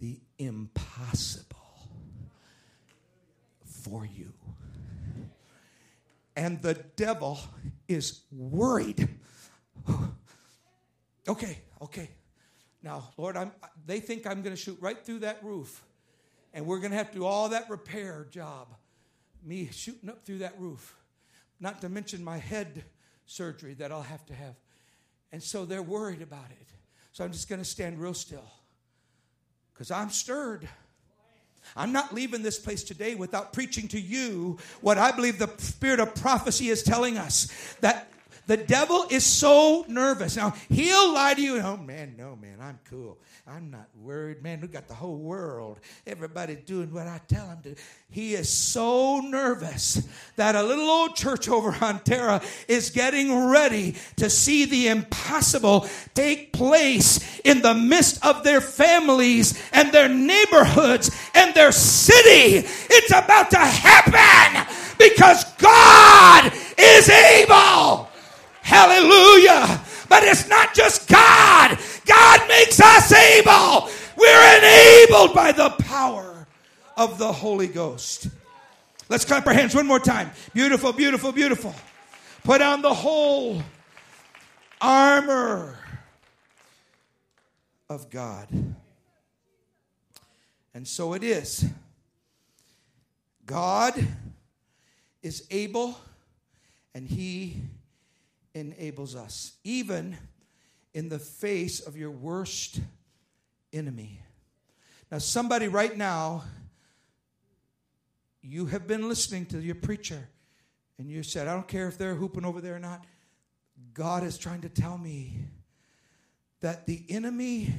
the 0.00 0.20
impossible 0.38 1.88
for 3.64 4.06
you. 4.06 4.32
And 6.36 6.60
the 6.62 6.74
devil 6.96 7.38
is 7.88 8.22
worried. 8.32 9.08
Okay, 11.26 11.56
okay. 11.80 12.10
Now, 12.82 13.08
Lord, 13.16 13.38
I'm, 13.38 13.50
they 13.86 13.98
think 13.98 14.26
I'm 14.26 14.42
going 14.42 14.54
to 14.54 14.60
shoot 14.60 14.76
right 14.78 15.02
through 15.02 15.20
that 15.20 15.42
roof, 15.42 15.82
and 16.52 16.66
we're 16.66 16.80
going 16.80 16.90
to 16.90 16.98
have 16.98 17.12
to 17.12 17.18
do 17.20 17.24
all 17.24 17.48
that 17.48 17.70
repair 17.70 18.26
job. 18.30 18.68
Me 19.42 19.70
shooting 19.72 20.10
up 20.10 20.26
through 20.26 20.40
that 20.40 20.52
roof, 20.60 20.94
not 21.60 21.80
to 21.80 21.88
mention 21.88 22.22
my 22.22 22.36
head 22.36 22.84
surgery 23.24 23.72
that 23.72 23.90
I'll 23.90 24.02
have 24.02 24.26
to 24.26 24.34
have. 24.34 24.54
And 25.34 25.42
so 25.42 25.64
they're 25.64 25.82
worried 25.82 26.22
about 26.22 26.46
it. 26.52 26.68
So 27.10 27.24
I'm 27.24 27.32
just 27.32 27.48
going 27.48 27.60
to 27.60 27.64
stand 27.64 27.98
real 27.98 28.14
still 28.14 28.48
because 29.72 29.90
I'm 29.90 30.10
stirred. 30.10 30.68
I'm 31.74 31.90
not 31.90 32.14
leaving 32.14 32.44
this 32.44 32.56
place 32.56 32.84
today 32.84 33.16
without 33.16 33.52
preaching 33.52 33.88
to 33.88 34.00
you 34.00 34.58
what 34.80 34.96
I 34.96 35.10
believe 35.10 35.40
the 35.40 35.50
spirit 35.58 35.98
of 35.98 36.14
prophecy 36.14 36.68
is 36.68 36.84
telling 36.84 37.18
us 37.18 37.48
that 37.80 38.12
the 38.46 38.56
devil 38.56 39.06
is 39.10 39.24
so 39.24 39.84
nervous. 39.88 40.36
Now, 40.36 40.54
he'll 40.68 41.12
lie 41.12 41.34
to 41.34 41.40
you. 41.40 41.60
Oh, 41.60 41.76
man, 41.76 42.14
no, 42.18 42.36
man, 42.36 42.58
I'm 42.60 42.78
cool. 42.90 43.18
I'm 43.46 43.70
not 43.70 43.88
worried. 44.00 44.42
Man, 44.42 44.60
we 44.60 44.68
got 44.68 44.88
the 44.88 44.94
whole 44.94 45.16
world. 45.16 45.78
Everybody 46.06 46.56
doing 46.56 46.92
what 46.92 47.06
I 47.06 47.20
tell 47.28 47.46
them 47.46 47.60
to. 47.64 47.74
He 48.10 48.34
is 48.34 48.48
so 48.48 49.20
nervous 49.20 50.06
that 50.36 50.54
a 50.54 50.62
little 50.62 50.88
old 50.88 51.14
church 51.14 51.48
over 51.48 51.76
on 51.84 52.00
Terra 52.00 52.40
is 52.68 52.90
getting 52.90 53.46
ready 53.46 53.96
to 54.16 54.30
see 54.30 54.64
the 54.64 54.88
impossible 54.88 55.86
take 56.14 56.52
place 56.52 57.40
in 57.40 57.60
the 57.60 57.74
midst 57.74 58.24
of 58.24 58.44
their 58.44 58.60
families 58.60 59.62
and 59.72 59.92
their 59.92 60.08
neighborhoods 60.08 61.10
and 61.34 61.54
their 61.54 61.72
city. 61.72 62.66
It's 62.90 63.10
about 63.10 63.50
to 63.50 63.58
happen 63.58 64.66
because 64.98 65.44
God 65.54 66.52
is 66.78 67.08
able. 67.08 68.08
Hallelujah. 68.64 69.82
But 70.08 70.24
it's 70.24 70.48
not 70.48 70.74
just 70.74 71.06
God. 71.06 71.78
God 72.06 72.48
makes 72.48 72.80
us 72.80 73.12
able. 73.12 73.90
We're 74.16 74.58
enabled 74.58 75.34
by 75.34 75.52
the 75.52 75.70
power 75.84 76.46
of 76.96 77.18
the 77.18 77.30
Holy 77.30 77.68
Ghost. 77.68 78.28
Let's 79.10 79.26
clap 79.26 79.46
our 79.46 79.52
hands 79.52 79.74
one 79.74 79.86
more 79.86 79.98
time. 79.98 80.30
Beautiful, 80.54 80.94
beautiful, 80.94 81.30
beautiful. 81.30 81.74
Put 82.42 82.62
on 82.62 82.80
the 82.80 82.94
whole 82.94 83.62
armor 84.80 85.78
of 87.90 88.08
God. 88.08 88.48
And 90.72 90.88
so 90.88 91.12
it 91.12 91.22
is. 91.22 91.66
God 93.44 94.06
is 95.22 95.46
able 95.50 95.98
and 96.94 97.06
He 97.06 97.60
enables 98.54 99.16
us, 99.16 99.52
even 99.64 100.16
in 100.92 101.08
the 101.08 101.18
face 101.18 101.80
of 101.80 101.96
your 101.96 102.10
worst 102.10 102.80
enemy. 103.72 104.20
Now, 105.10 105.18
somebody 105.18 105.68
right 105.68 105.96
now, 105.96 106.44
you 108.40 108.66
have 108.66 108.86
been 108.86 109.08
listening 109.08 109.46
to 109.46 109.60
your 109.60 109.74
preacher, 109.74 110.28
and 110.98 111.10
you 111.10 111.22
said, 111.22 111.48
I 111.48 111.54
don't 111.54 111.68
care 111.68 111.88
if 111.88 111.98
they're 111.98 112.14
hooping 112.14 112.44
over 112.44 112.60
there 112.60 112.76
or 112.76 112.80
not. 112.80 113.04
God 113.92 114.22
is 114.22 114.38
trying 114.38 114.60
to 114.62 114.68
tell 114.68 114.96
me 114.96 115.38
that 116.60 116.86
the 116.86 117.04
enemy 117.08 117.74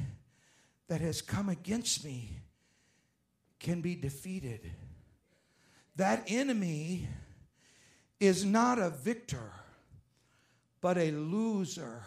that 0.88 1.00
has 1.00 1.22
come 1.22 1.48
against 1.48 2.04
me 2.04 2.40
can 3.58 3.80
be 3.80 3.94
defeated. 3.94 4.70
That 5.96 6.24
enemy 6.28 7.08
is 8.20 8.44
not 8.44 8.78
a 8.78 8.90
victor 8.90 9.52
but 10.86 10.98
a 10.98 11.10
loser. 11.10 12.00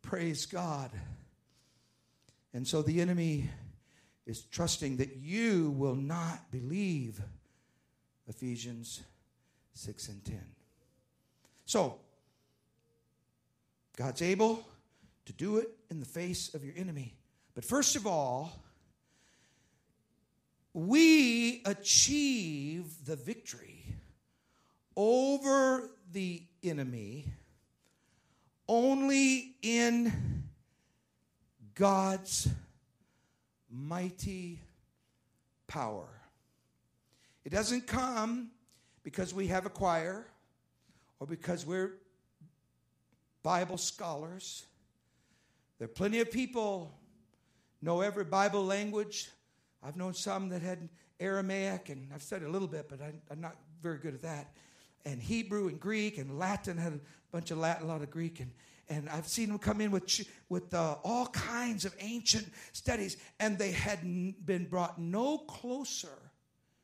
Praise 0.00 0.46
God. 0.46 0.92
And 2.54 2.64
so 2.64 2.82
the 2.82 3.00
enemy 3.00 3.50
is 4.26 4.42
trusting 4.42 4.98
that 4.98 5.16
you 5.16 5.70
will 5.72 5.96
not 5.96 6.52
believe. 6.52 7.20
Ephesians 8.28 9.02
6 9.74 10.08
and 10.08 10.24
10. 10.24 10.40
So, 11.66 11.98
God's 13.96 14.22
able 14.22 14.64
to 15.26 15.32
do 15.32 15.56
it 15.56 15.68
in 15.90 15.98
the 15.98 16.06
face 16.06 16.54
of 16.54 16.64
your 16.64 16.74
enemy. 16.76 17.16
But 17.56 17.64
first 17.64 17.96
of 17.96 18.06
all, 18.06 18.52
we 20.72 21.62
achieve 21.64 23.04
the 23.04 23.16
victory 23.16 23.96
over 24.94 25.90
the 26.12 26.44
enemy 26.62 27.32
only 28.68 29.54
in 29.62 30.44
God's 31.74 32.48
mighty 33.70 34.60
power. 35.66 36.08
It 37.44 37.50
doesn't 37.50 37.86
come 37.86 38.50
because 39.02 39.32
we 39.32 39.46
have 39.46 39.64
a 39.64 39.70
choir 39.70 40.26
or 41.20 41.26
because 41.26 41.64
we're 41.64 41.94
Bible 43.42 43.78
scholars. 43.78 44.66
There 45.78 45.86
are 45.86 45.88
plenty 45.88 46.20
of 46.20 46.30
people 46.30 46.92
know 47.80 48.00
every 48.00 48.24
Bible 48.24 48.64
language. 48.64 49.30
I've 49.82 49.96
known 49.96 50.14
some 50.14 50.48
that 50.50 50.62
had 50.62 50.88
Aramaic, 51.20 51.88
and 51.88 52.08
I've 52.12 52.22
studied 52.22 52.46
a 52.46 52.50
little 52.50 52.68
bit, 52.68 52.88
but 52.88 53.00
I, 53.00 53.12
am 53.32 53.40
not 53.40 53.56
very 53.82 53.98
good 53.98 54.14
at 54.14 54.22
that. 54.22 54.52
And 55.04 55.22
Hebrew 55.22 55.68
and 55.68 55.80
Greek 55.80 56.18
and 56.18 56.38
Latin 56.38 56.76
had 56.76 57.00
bunch 57.32 57.50
of 57.50 57.58
Latin, 57.58 57.84
a 57.84 57.88
lot 57.88 58.02
of 58.02 58.10
Greek, 58.10 58.40
and 58.40 58.50
and 58.90 59.08
I've 59.10 59.28
seen 59.28 59.48
them 59.48 59.58
come 59.58 59.80
in 59.80 59.90
with 59.90 60.26
with 60.48 60.72
uh, 60.72 60.96
all 61.04 61.26
kinds 61.26 61.84
of 61.84 61.94
ancient 62.00 62.46
studies, 62.72 63.16
and 63.38 63.58
they 63.58 63.72
had 63.72 64.00
been 64.02 64.66
brought 64.66 64.98
no 64.98 65.38
closer. 65.38 66.18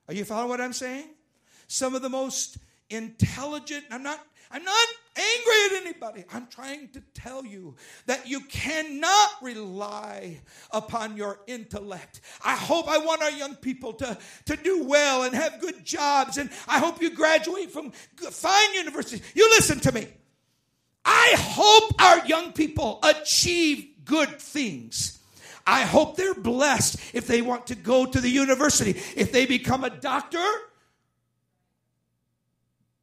Are 0.08 0.14
you 0.14 0.24
following 0.24 0.50
what 0.50 0.60
I'm 0.60 0.74
saying? 0.74 1.08
Some 1.66 1.94
of 1.94 2.02
the 2.02 2.10
most 2.10 2.58
intelligent. 2.90 3.84
I'm 3.90 4.02
not. 4.02 4.20
I'm 4.50 4.62
not 4.62 4.88
angry 5.16 5.54
at 5.66 5.82
anybody. 5.82 6.24
I'm 6.32 6.46
trying 6.46 6.88
to 6.90 7.02
tell 7.12 7.44
you 7.44 7.74
that 8.06 8.28
you 8.28 8.40
cannot 8.42 9.30
rely 9.42 10.42
upon 10.70 11.16
your 11.16 11.40
intellect. 11.48 12.20
I 12.44 12.54
hope 12.54 12.86
I 12.86 12.98
want 12.98 13.22
our 13.22 13.32
young 13.32 13.56
people 13.56 13.94
to, 13.94 14.16
to 14.44 14.56
do 14.56 14.84
well 14.84 15.24
and 15.24 15.34
have 15.34 15.60
good 15.60 15.84
jobs, 15.84 16.36
and 16.36 16.50
I 16.68 16.78
hope 16.78 17.02
you 17.02 17.10
graduate 17.10 17.72
from 17.72 17.90
fine 17.90 18.74
universities. 18.74 19.22
You 19.34 19.48
listen 19.50 19.80
to 19.80 19.92
me. 19.92 20.06
I 21.04 21.34
hope 21.37 22.00
our 22.00 22.26
young 22.26 22.52
people 22.52 22.99
achieve 23.02 23.88
good 24.04 24.40
things. 24.40 25.18
I 25.66 25.82
hope 25.82 26.16
they're 26.16 26.34
blessed 26.34 26.99
if 27.14 27.26
they 27.26 27.42
want 27.42 27.68
to 27.68 27.75
go 27.75 28.04
to 28.06 28.20
the 28.20 28.28
university. 28.28 29.00
If 29.16 29.32
they 29.32 29.46
become 29.46 29.84
a 29.84 29.90
doctor, 29.90 30.44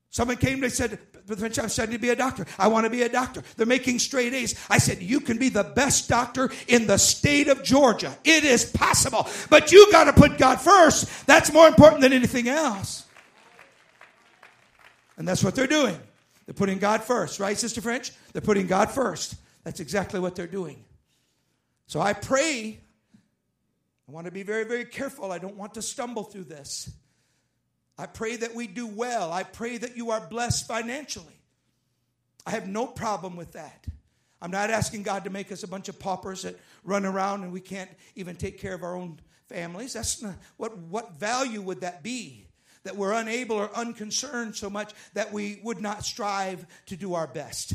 someone 0.09 0.37
came, 0.37 0.59
they 0.59 0.69
said, 0.69 0.99
I'm 1.29 1.69
studying 1.69 1.97
to 1.97 2.01
be 2.01 2.09
a 2.09 2.15
doctor. 2.15 2.45
I 2.59 2.67
want 2.67 2.85
to 2.85 2.89
be 2.89 3.03
a 3.03 3.09
doctor. 3.09 3.43
They're 3.55 3.65
making 3.65 3.99
straight 3.99 4.33
A's. 4.33 4.55
I 4.69 4.79
said, 4.79 5.01
You 5.01 5.21
can 5.21 5.37
be 5.37 5.49
the 5.49 5.63
best 5.63 6.09
doctor 6.09 6.51
in 6.67 6.87
the 6.87 6.97
state 6.97 7.47
of 7.47 7.63
Georgia. 7.63 8.17
It 8.23 8.43
is 8.43 8.65
possible. 8.65 9.27
But 9.49 9.71
you 9.71 9.91
got 9.91 10.05
to 10.05 10.13
put 10.13 10.37
God 10.37 10.59
first. 10.59 11.25
That's 11.27 11.53
more 11.53 11.67
important 11.67 12.01
than 12.01 12.11
anything 12.11 12.49
else. 12.49 13.05
And 15.17 15.27
that's 15.27 15.43
what 15.43 15.55
they're 15.55 15.67
doing. 15.67 15.97
They're 16.45 16.53
putting 16.53 16.79
God 16.79 17.03
first, 17.03 17.39
right, 17.39 17.57
Sister 17.57 17.81
French? 17.81 18.11
They're 18.33 18.41
putting 18.41 18.67
God 18.67 18.91
first. 18.91 19.35
That's 19.63 19.79
exactly 19.79 20.19
what 20.19 20.35
they're 20.35 20.47
doing. 20.47 20.83
So 21.87 22.01
I 22.01 22.13
pray. 22.13 22.79
I 24.07 24.11
want 24.11 24.25
to 24.25 24.31
be 24.31 24.43
very, 24.43 24.63
very 24.63 24.85
careful. 24.85 25.31
I 25.31 25.37
don't 25.37 25.55
want 25.55 25.75
to 25.75 25.81
stumble 25.81 26.23
through 26.23 26.45
this. 26.45 26.91
I 27.97 28.07
pray 28.07 28.35
that 28.37 28.55
we 28.55 28.67
do 28.67 28.87
well. 28.87 29.31
I 29.31 29.43
pray 29.43 29.77
that 29.77 29.95
you 29.95 30.11
are 30.11 30.19
blessed 30.19 30.67
financially. 30.67 31.39
I 32.45 32.51
have 32.51 32.67
no 32.67 32.87
problem 32.87 33.35
with 33.35 33.51
that. 33.51 33.85
I'm 34.41 34.51
not 34.51 34.71
asking 34.71 35.03
God 35.03 35.25
to 35.25 35.29
make 35.29 35.51
us 35.51 35.63
a 35.63 35.67
bunch 35.67 35.87
of 35.87 35.99
paupers 35.99 36.41
that 36.41 36.59
run 36.83 37.05
around 37.05 37.43
and 37.43 37.53
we 37.53 37.61
can't 37.61 37.91
even 38.15 38.35
take 38.35 38.59
care 38.59 38.73
of 38.73 38.81
our 38.81 38.95
own 38.95 39.19
families. 39.47 39.93
That's 39.93 40.21
not, 40.21 40.33
what, 40.57 40.75
what 40.77 41.13
value 41.13 41.61
would 41.61 41.81
that 41.81 42.01
be? 42.01 42.47
That 42.83 42.95
we're 42.95 43.13
unable 43.13 43.55
or 43.57 43.75
unconcerned 43.75 44.55
so 44.55 44.69
much 44.69 44.93
that 45.13 45.31
we 45.31 45.59
would 45.63 45.81
not 45.81 46.05
strive 46.05 46.65
to 46.87 46.95
do 46.95 47.13
our 47.13 47.27
best. 47.27 47.73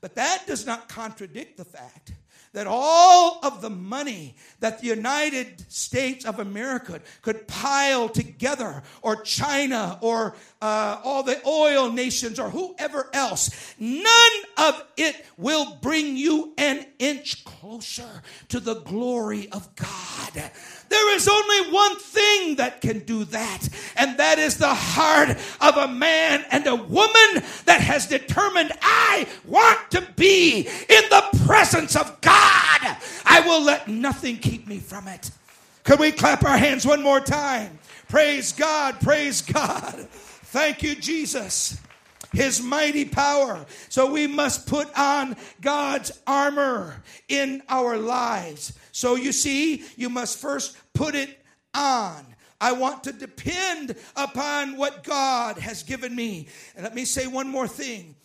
But 0.00 0.14
that 0.14 0.44
does 0.46 0.64
not 0.64 0.88
contradict 0.88 1.56
the 1.56 1.64
fact 1.64 2.12
that 2.52 2.66
all 2.66 3.38
of 3.42 3.60
the 3.60 3.70
money 3.70 4.34
that 4.60 4.80
the 4.80 4.86
United 4.86 5.70
States 5.70 6.24
of 6.24 6.38
America 6.38 7.00
could 7.22 7.46
pile 7.46 8.08
together, 8.08 8.82
or 9.02 9.22
China, 9.22 9.98
or 10.00 10.34
uh, 10.62 11.00
all 11.04 11.22
the 11.22 11.40
oil 11.46 11.92
nations, 11.92 12.38
or 12.38 12.48
whoever 12.48 13.10
else, 13.12 13.74
none 13.78 14.32
of 14.56 14.82
it 14.96 15.24
will 15.36 15.76
bring 15.82 16.16
you 16.16 16.54
an 16.56 16.86
inch 16.98 17.44
closer 17.44 18.22
to 18.48 18.60
the 18.60 18.80
glory 18.80 19.48
of 19.50 19.68
God. 19.76 20.50
There 20.88 21.14
is 21.14 21.28
only 21.28 21.70
one 21.70 21.96
thing 21.96 22.56
that 22.56 22.80
can 22.80 23.00
do 23.00 23.24
that, 23.24 23.68
and 23.96 24.16
that 24.18 24.38
is 24.38 24.56
the 24.56 24.74
heart 24.74 25.30
of 25.60 25.76
a 25.76 25.88
man 25.88 26.44
and 26.50 26.66
a 26.66 26.74
woman 26.74 27.42
that 27.66 27.80
has 27.80 28.06
determined, 28.06 28.72
I 28.80 29.26
want 29.44 29.90
to 29.92 30.06
be 30.16 30.60
in 30.60 31.02
the 31.10 31.24
presence 31.46 31.96
of 31.96 32.20
God. 32.20 32.96
I 33.24 33.42
will 33.46 33.62
let 33.62 33.88
nothing 33.88 34.36
keep 34.38 34.66
me 34.66 34.78
from 34.78 35.08
it. 35.08 35.30
Could 35.84 36.00
we 36.00 36.12
clap 36.12 36.44
our 36.44 36.58
hands 36.58 36.86
one 36.86 37.02
more 37.02 37.20
time? 37.20 37.78
Praise 38.08 38.52
God, 38.52 39.00
praise 39.00 39.42
God. 39.42 40.08
Thank 40.10 40.82
you, 40.82 40.94
Jesus 40.94 41.78
his 42.32 42.62
mighty 42.62 43.04
power. 43.04 43.64
So 43.88 44.10
we 44.10 44.26
must 44.26 44.66
put 44.66 44.88
on 44.98 45.36
God's 45.60 46.12
armor 46.26 47.02
in 47.28 47.62
our 47.68 47.96
lives. 47.96 48.77
So 48.98 49.14
you 49.14 49.30
see, 49.30 49.84
you 49.96 50.08
must 50.08 50.40
first 50.40 50.76
put 50.92 51.14
it 51.14 51.40
on. 51.72 52.26
I 52.60 52.72
want 52.72 53.04
to 53.04 53.12
depend 53.12 53.94
upon 54.16 54.76
what 54.76 55.04
God 55.04 55.56
has 55.56 55.84
given 55.84 56.16
me. 56.16 56.48
And 56.74 56.82
let 56.82 56.96
me 56.96 57.04
say 57.04 57.28
one 57.28 57.48
more 57.48 57.68
thing. 57.68 58.16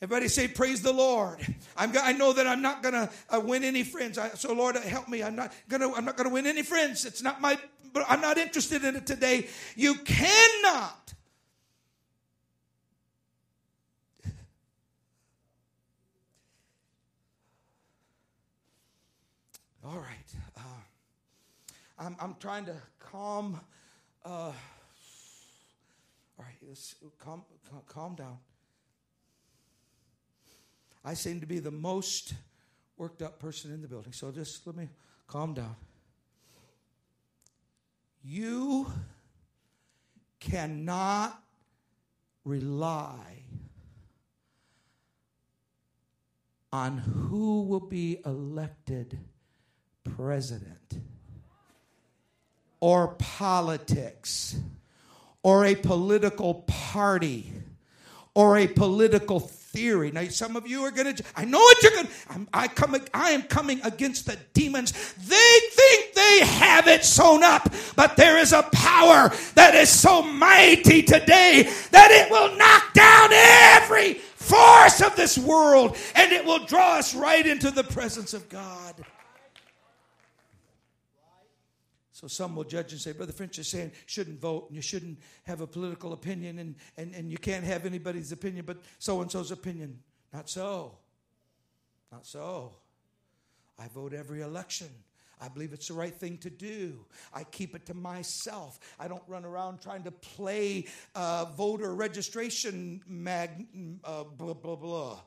Everybody 0.00 0.28
say, 0.28 0.46
Praise 0.46 0.80
the 0.80 0.92
Lord. 0.92 1.44
I'm, 1.76 1.90
I 2.00 2.12
know 2.12 2.32
that 2.34 2.46
I'm 2.46 2.62
not 2.62 2.84
going 2.84 2.94
to 2.94 3.10
uh, 3.30 3.40
win 3.40 3.64
any 3.64 3.82
friends. 3.82 4.16
I, 4.16 4.28
so, 4.28 4.52
Lord, 4.52 4.76
help 4.76 5.08
me. 5.08 5.24
I'm 5.24 5.34
not 5.34 5.52
going 5.68 5.80
to 5.80 5.92
I'm 5.92 6.04
not 6.04 6.16
going 6.16 6.28
to 6.28 6.32
win 6.32 6.46
any 6.46 6.62
friends. 6.62 7.04
It's 7.04 7.20
not 7.20 7.40
my, 7.40 7.58
I'm 8.08 8.20
not 8.20 8.38
interested 8.38 8.84
in 8.84 8.94
it 8.94 9.08
today. 9.08 9.48
You 9.74 9.96
cannot 10.04 11.01
All 19.84 19.98
right. 19.98 20.34
Uh, 20.56 20.60
I'm, 21.98 22.16
I'm 22.20 22.36
trying 22.38 22.66
to 22.66 22.76
calm. 23.00 23.60
Uh, 24.24 24.28
all 24.28 24.54
right, 26.38 26.54
let's 26.66 26.94
calm, 27.18 27.42
calm 27.88 28.14
down. 28.14 28.38
I 31.04 31.14
seem 31.14 31.40
to 31.40 31.46
be 31.46 31.58
the 31.58 31.72
most 31.72 32.34
worked 32.96 33.22
up 33.22 33.40
person 33.40 33.72
in 33.72 33.82
the 33.82 33.88
building, 33.88 34.12
so 34.12 34.30
just 34.30 34.64
let 34.66 34.76
me 34.76 34.88
calm 35.26 35.52
down. 35.54 35.74
You 38.22 38.86
cannot 40.38 41.42
rely 42.44 43.42
on 46.72 46.98
who 46.98 47.62
will 47.62 47.80
be 47.80 48.18
elected 48.24 49.18
president 50.04 51.00
or 52.80 53.08
politics 53.18 54.56
or 55.42 55.66
a 55.66 55.74
political 55.74 56.54
party 56.66 57.52
or 58.34 58.58
a 58.58 58.66
political 58.66 59.40
theory. 59.40 60.10
Now, 60.10 60.24
some 60.28 60.56
of 60.56 60.66
you 60.66 60.82
are 60.82 60.90
going 60.90 61.14
to, 61.14 61.24
I 61.34 61.44
know 61.44 61.58
what 61.58 61.82
you're 61.82 61.92
going 61.92 62.06
to, 62.06 62.46
I, 62.52 62.68
come, 62.68 62.96
I 63.14 63.30
am 63.30 63.42
coming 63.42 63.80
against 63.84 64.26
the 64.26 64.36
demons. 64.52 64.92
They 65.14 65.58
think 65.70 66.14
they 66.14 66.40
have 66.44 66.88
it 66.88 67.04
sewn 67.04 67.42
up, 67.42 67.72
but 67.96 68.16
there 68.16 68.38
is 68.38 68.52
a 68.52 68.62
power 68.62 69.30
that 69.54 69.74
is 69.74 69.88
so 69.88 70.22
mighty 70.22 71.02
today 71.02 71.70
that 71.90 72.10
it 72.10 72.30
will 72.30 72.56
knock 72.56 72.92
down 72.92 73.30
every 73.32 74.14
force 74.14 75.00
of 75.00 75.16
this 75.16 75.38
world 75.38 75.96
and 76.14 76.32
it 76.32 76.44
will 76.44 76.64
draw 76.66 76.98
us 76.98 77.14
right 77.14 77.46
into 77.46 77.70
the 77.70 77.84
presence 77.84 78.34
of 78.34 78.48
God. 78.48 78.94
So 82.22 82.28
some 82.28 82.54
will 82.54 82.62
judge 82.62 82.92
and 82.92 83.00
say, 83.00 83.10
Brother 83.10 83.32
French 83.32 83.58
is 83.58 83.66
saying 83.68 83.90
shouldn't 84.06 84.40
vote 84.40 84.66
and 84.68 84.76
you 84.76 84.82
shouldn't 84.82 85.18
have 85.42 85.60
a 85.60 85.66
political 85.66 86.12
opinion 86.12 86.60
and, 86.60 86.76
and, 86.96 87.12
and 87.16 87.28
you 87.32 87.36
can't 87.36 87.64
have 87.64 87.84
anybody's 87.84 88.30
opinion 88.30 88.64
but 88.64 88.78
so 89.00 89.20
and 89.22 89.30
so's 89.30 89.50
opinion. 89.50 89.98
Not 90.32 90.48
so. 90.48 90.98
Not 92.12 92.24
so. 92.24 92.76
I 93.76 93.88
vote 93.88 94.14
every 94.14 94.42
election. 94.42 94.86
I 95.40 95.48
believe 95.48 95.72
it's 95.72 95.88
the 95.88 95.94
right 95.94 96.14
thing 96.14 96.38
to 96.38 96.50
do. 96.50 97.04
I 97.34 97.42
keep 97.42 97.74
it 97.74 97.86
to 97.86 97.94
myself. 97.94 98.78
I 99.00 99.08
don't 99.08 99.24
run 99.26 99.44
around 99.44 99.80
trying 99.80 100.04
to 100.04 100.12
play 100.12 100.86
uh, 101.16 101.46
voter 101.56 101.92
registration 101.92 103.02
mag, 103.08 103.66
uh, 104.04 104.22
blah, 104.22 104.54
blah, 104.54 104.76
blah. 104.76 105.20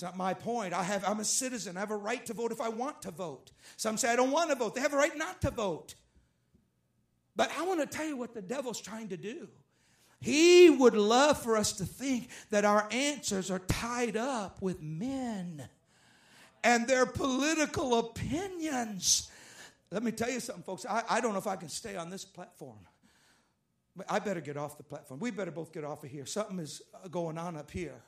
It's 0.00 0.02
not 0.02 0.16
my 0.16 0.32
point. 0.32 0.72
I 0.72 0.82
have, 0.82 1.04
I'm 1.06 1.20
a 1.20 1.24
citizen. 1.24 1.76
I 1.76 1.80
have 1.80 1.90
a 1.90 1.96
right 1.96 2.24
to 2.24 2.32
vote 2.32 2.52
if 2.52 2.60
I 2.62 2.70
want 2.70 3.02
to 3.02 3.10
vote. 3.10 3.50
Some 3.76 3.98
say 3.98 4.10
I 4.10 4.16
don't 4.16 4.30
want 4.30 4.48
to 4.48 4.56
vote. 4.56 4.74
They 4.74 4.80
have 4.80 4.94
a 4.94 4.96
right 4.96 5.14
not 5.14 5.42
to 5.42 5.50
vote. 5.50 5.94
But 7.36 7.52
I 7.58 7.66
want 7.66 7.80
to 7.80 7.86
tell 7.86 8.06
you 8.06 8.16
what 8.16 8.32
the 8.32 8.40
devil's 8.40 8.80
trying 8.80 9.08
to 9.08 9.18
do. 9.18 9.46
He 10.18 10.70
would 10.70 10.94
love 10.94 11.42
for 11.42 11.54
us 11.54 11.72
to 11.74 11.84
think 11.84 12.30
that 12.48 12.64
our 12.64 12.88
answers 12.90 13.50
are 13.50 13.58
tied 13.58 14.16
up 14.16 14.62
with 14.62 14.80
men 14.80 15.68
and 16.64 16.88
their 16.88 17.04
political 17.04 17.98
opinions. 17.98 19.30
Let 19.90 20.02
me 20.02 20.12
tell 20.12 20.30
you 20.30 20.40
something, 20.40 20.64
folks. 20.64 20.86
I, 20.88 21.02
I 21.10 21.20
don't 21.20 21.34
know 21.34 21.38
if 21.38 21.46
I 21.46 21.56
can 21.56 21.68
stay 21.68 21.96
on 21.96 22.08
this 22.08 22.24
platform. 22.24 22.78
I 24.08 24.18
better 24.18 24.40
get 24.40 24.56
off 24.56 24.78
the 24.78 24.82
platform. 24.82 25.20
We 25.20 25.30
better 25.30 25.50
both 25.50 25.74
get 25.74 25.84
off 25.84 26.04
of 26.04 26.10
here. 26.10 26.24
Something 26.24 26.58
is 26.58 26.80
uh, 26.94 27.08
going 27.08 27.36
on 27.36 27.54
up 27.54 27.70
here. 27.70 28.00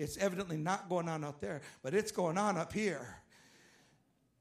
It's 0.00 0.16
evidently 0.16 0.56
not 0.56 0.88
going 0.88 1.08
on 1.08 1.24
out 1.24 1.40
there, 1.40 1.60
but 1.82 1.94
it's 1.94 2.10
going 2.10 2.38
on 2.38 2.56
up 2.56 2.72
here. 2.72 3.16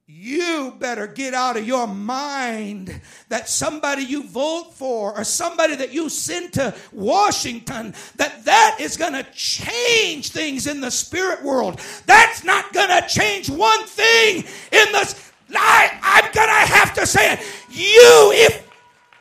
You 0.08 0.74
better 0.80 1.06
get 1.06 1.34
out 1.34 1.58
of 1.58 1.68
your 1.68 1.86
mind 1.86 3.00
that 3.28 3.48
somebody 3.48 4.04
you 4.04 4.24
vote 4.24 4.74
for 4.74 5.16
or 5.16 5.24
somebody 5.24 5.76
that 5.76 5.94
you 5.94 6.10
send 6.10 6.54
to 6.54 6.74
Washington 6.92 7.94
that 8.16 8.46
that 8.46 8.78
is 8.80 8.98
going 8.98 9.14
to 9.14 9.24
change 9.34 10.32
things 10.32 10.66
in 10.66 10.82
the 10.82 10.90
spirit 10.90 11.44
world. 11.44 11.80
That's 12.08 12.44
not 12.44 12.74
going 12.74 12.90
to 12.90 13.08
change 13.08 13.50
one 13.52 13.86
thing 13.86 14.38
in 14.38 14.92
the 14.94 15.24
I, 15.56 16.00
I'm 16.02 16.32
going 16.32 16.48
to 16.48 16.74
have 16.74 16.94
to 16.96 17.06
say 17.06 17.34
it. 17.34 17.40
You 17.70 18.32
if 18.34 18.70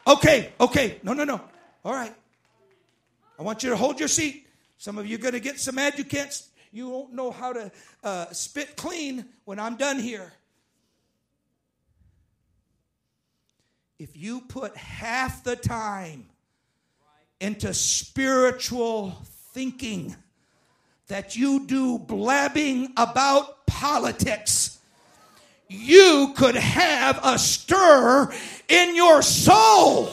Okay, 0.07 0.53
okay. 0.59 1.01
No, 1.03 1.13
no, 1.13 1.25
no. 1.25 1.41
All 1.85 1.93
right. 1.93 2.15
I 3.39 3.43
want 3.43 3.63
you 3.63 3.71
to 3.71 3.77
hold 3.77 3.99
your 3.99 4.09
seat. 4.09 4.48
Some 4.79 4.97
of 4.97 5.07
you 5.09 5.17
are 5.17 5.21
going 5.21 5.35
to 5.35 5.41
get 5.41 5.59
so 5.59 5.73
mad 5.73 5.99
you 5.99 6.05
can't, 6.05 6.41
you 6.71 6.89
won't 6.89 7.13
know 7.13 7.33
how 7.33 7.53
to 7.53 7.73
uh, 8.05 8.27
spit 8.31 8.77
clean 8.77 9.25
when 9.45 9.59
I'm 9.59 9.77
done 9.77 9.99
here. 9.99 10.33
If 13.99 14.17
you 14.17 14.41
put 14.43 14.77
half 14.77 15.43
the 15.43 15.57
time 15.57 16.27
into 17.41 17.75
spiritual 17.75 19.21
thinking 19.53 20.15
that 21.09 21.35
you 21.35 21.67
do 21.67 21.99
blabbing 21.99 22.93
about 22.97 23.67
politics, 23.67 24.79
you 25.69 26.35
could 26.37 26.55
have 26.55 27.19
a 27.25 27.37
stir 27.37 28.33
in 28.69 28.95
your 28.95 29.23
soul. 29.23 30.13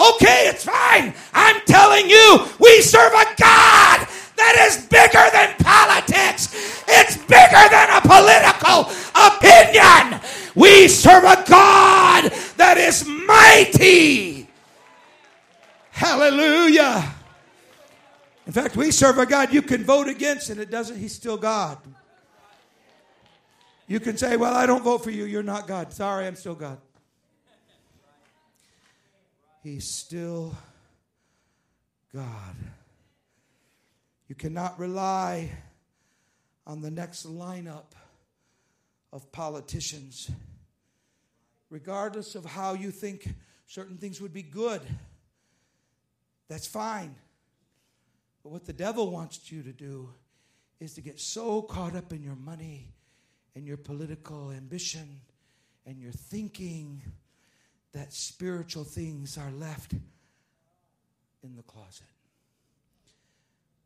Okay, 0.00 0.48
it's 0.48 0.64
fine. 0.64 1.12
I'm 1.34 1.60
telling 1.66 2.08
you, 2.08 2.46
we 2.58 2.80
serve 2.80 3.12
a 3.12 3.24
God 3.36 4.08
that 4.36 4.66
is 4.66 4.86
bigger 4.86 5.26
than 5.30 5.54
politics. 5.58 6.54
It's 6.88 7.16
bigger 7.18 7.68
than 7.68 7.90
a 7.90 8.00
political 8.00 8.88
opinion. 9.14 10.20
We 10.54 10.88
serve 10.88 11.24
a 11.24 11.44
God 11.46 12.32
that 12.56 12.78
is 12.78 13.04
mighty. 13.06 14.48
Hallelujah. 15.90 17.14
In 18.46 18.52
fact, 18.54 18.76
we 18.76 18.90
serve 18.90 19.18
a 19.18 19.26
God 19.26 19.52
you 19.52 19.60
can 19.60 19.84
vote 19.84 20.08
against 20.08 20.48
and 20.48 20.58
it 20.58 20.70
doesn't, 20.70 20.98
He's 20.98 21.14
still 21.14 21.36
God. 21.36 21.76
You 23.86 24.00
can 24.00 24.16
say, 24.16 24.38
Well, 24.38 24.54
I 24.54 24.64
don't 24.64 24.82
vote 24.82 25.04
for 25.04 25.10
you. 25.10 25.24
You're 25.24 25.42
not 25.42 25.68
God. 25.68 25.92
Sorry, 25.92 26.26
I'm 26.26 26.36
still 26.36 26.54
God. 26.54 26.78
He's 29.62 29.88
still 29.88 30.56
God. 32.14 32.56
You 34.28 34.34
cannot 34.34 34.78
rely 34.78 35.50
on 36.66 36.80
the 36.80 36.90
next 36.90 37.26
lineup 37.26 37.92
of 39.12 39.30
politicians, 39.32 40.30
regardless 41.68 42.34
of 42.34 42.44
how 42.44 42.74
you 42.74 42.90
think 42.90 43.34
certain 43.66 43.96
things 43.96 44.20
would 44.20 44.32
be 44.32 44.42
good. 44.42 44.80
That's 46.48 46.66
fine. 46.66 47.14
But 48.42 48.52
what 48.52 48.64
the 48.64 48.72
devil 48.72 49.10
wants 49.10 49.52
you 49.52 49.62
to 49.62 49.72
do 49.72 50.08
is 50.80 50.94
to 50.94 51.02
get 51.02 51.20
so 51.20 51.60
caught 51.60 51.94
up 51.94 52.12
in 52.12 52.22
your 52.22 52.36
money 52.36 52.94
and 53.54 53.66
your 53.66 53.76
political 53.76 54.50
ambition 54.52 55.20
and 55.84 56.00
your 56.00 56.12
thinking 56.12 57.02
that 57.92 58.12
spiritual 58.12 58.84
things 58.84 59.36
are 59.36 59.50
left 59.50 59.92
in 61.42 61.56
the 61.56 61.62
closet. 61.62 62.06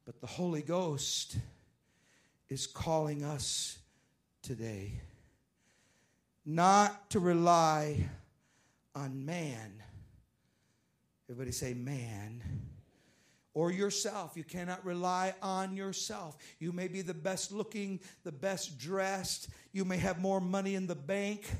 But 0.04 0.20
the 0.20 0.26
Holy 0.26 0.62
Ghost 0.62 1.36
is 2.48 2.66
calling 2.66 3.24
us 3.24 3.78
today 4.42 5.00
not 6.44 7.08
to 7.10 7.20
rely 7.20 8.08
on 8.94 9.24
man. 9.24 9.82
Everybody 11.28 11.52
say, 11.52 11.74
man. 11.74 12.42
Or 13.54 13.70
yourself. 13.70 14.32
You 14.34 14.44
cannot 14.44 14.84
rely 14.84 15.34
on 15.40 15.76
yourself. 15.76 16.36
You 16.58 16.72
may 16.72 16.88
be 16.88 17.02
the 17.02 17.14
best 17.14 17.52
looking, 17.52 18.00
the 18.24 18.32
best 18.32 18.78
dressed. 18.78 19.48
You 19.72 19.84
may 19.84 19.96
have 19.96 20.20
more 20.20 20.40
money 20.40 20.74
in 20.74 20.86
the 20.86 20.96
bank. 20.96 21.50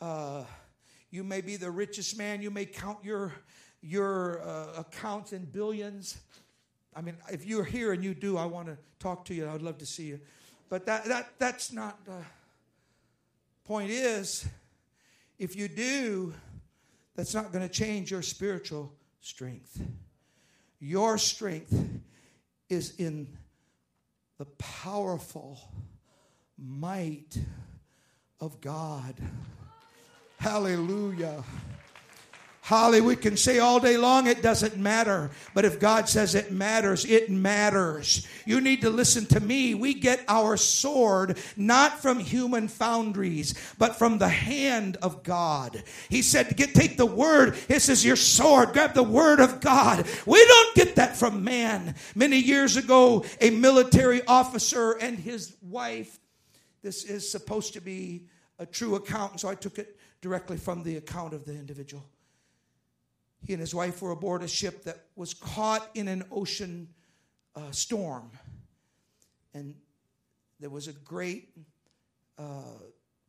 Uh, 0.00 0.44
you 1.16 1.24
may 1.24 1.40
be 1.40 1.56
the 1.56 1.70
richest 1.70 2.18
man. 2.18 2.42
You 2.42 2.50
may 2.50 2.66
count 2.66 2.98
your, 3.02 3.32
your 3.80 4.42
uh, 4.42 4.80
accounts 4.80 5.32
in 5.32 5.46
billions. 5.46 6.18
I 6.94 7.00
mean, 7.00 7.16
if 7.32 7.46
you're 7.46 7.64
here 7.64 7.94
and 7.94 8.04
you 8.04 8.12
do, 8.12 8.36
I 8.36 8.44
want 8.44 8.66
to 8.68 8.76
talk 8.98 9.24
to 9.24 9.34
you. 9.34 9.48
I'd 9.48 9.62
love 9.62 9.78
to 9.78 9.86
see 9.86 10.04
you. 10.04 10.20
But 10.68 10.84
that, 10.84 11.06
that, 11.06 11.30
that's 11.38 11.72
not. 11.72 11.98
Uh, 12.06 12.16
point 13.64 13.90
is, 13.90 14.46
if 15.38 15.56
you 15.56 15.68
do, 15.68 16.34
that's 17.14 17.32
not 17.32 17.50
going 17.50 17.66
to 17.66 17.74
change 17.74 18.10
your 18.10 18.20
spiritual 18.20 18.92
strength. 19.22 19.80
Your 20.80 21.16
strength 21.16 21.74
is 22.68 22.94
in 22.98 23.26
the 24.36 24.44
powerful 24.58 25.58
might 26.58 27.38
of 28.38 28.60
God. 28.60 29.14
Hallelujah. 30.38 31.44
Holly, 32.66 33.00
we 33.00 33.14
can 33.14 33.36
say 33.36 33.60
all 33.60 33.78
day 33.78 33.96
long 33.96 34.26
it 34.26 34.42
doesn't 34.42 34.76
matter. 34.76 35.30
But 35.54 35.64
if 35.64 35.78
God 35.78 36.08
says 36.08 36.34
it 36.34 36.50
matters, 36.50 37.04
it 37.04 37.30
matters. 37.30 38.26
You 38.44 38.60
need 38.60 38.80
to 38.80 38.90
listen 38.90 39.24
to 39.26 39.38
me. 39.38 39.74
We 39.74 39.94
get 39.94 40.24
our 40.26 40.56
sword 40.56 41.38
not 41.56 42.00
from 42.00 42.18
human 42.18 42.66
foundries, 42.66 43.54
but 43.78 43.94
from 43.94 44.18
the 44.18 44.28
hand 44.28 44.96
of 45.00 45.22
God. 45.22 45.80
He 46.08 46.22
said, 46.22 46.56
get, 46.56 46.74
take 46.74 46.96
the 46.96 47.06
word. 47.06 47.54
This 47.68 47.88
is 47.88 48.04
your 48.04 48.16
sword. 48.16 48.72
Grab 48.72 48.94
the 48.94 49.02
word 49.04 49.38
of 49.38 49.60
God. 49.60 50.04
We 50.26 50.44
don't 50.44 50.74
get 50.74 50.96
that 50.96 51.16
from 51.16 51.44
man. 51.44 51.94
Many 52.16 52.38
years 52.38 52.76
ago, 52.76 53.24
a 53.40 53.50
military 53.50 54.26
officer 54.26 54.98
and 55.00 55.16
his 55.16 55.56
wife, 55.62 56.18
this 56.82 57.04
is 57.04 57.30
supposed 57.30 57.74
to 57.74 57.80
be 57.80 58.24
a 58.58 58.66
true 58.66 58.96
account, 58.96 59.38
so 59.38 59.48
I 59.48 59.54
took 59.54 59.78
it 59.78 59.96
directly 60.26 60.56
from 60.56 60.82
the 60.82 60.96
account 60.96 61.32
of 61.32 61.44
the 61.44 61.52
individual 61.52 62.04
he 63.46 63.52
and 63.52 63.60
his 63.60 63.74
wife 63.74 64.02
were 64.02 64.10
aboard 64.10 64.42
a 64.42 64.48
ship 64.48 64.82
that 64.84 65.04
was 65.14 65.32
caught 65.32 65.88
in 65.94 66.08
an 66.08 66.24
ocean 66.32 66.88
uh, 67.54 67.70
storm. 67.70 68.30
And 69.54 69.76
there 70.58 70.70
was 70.70 70.88
a 70.88 70.92
great 70.92 71.50
uh, 72.38 72.80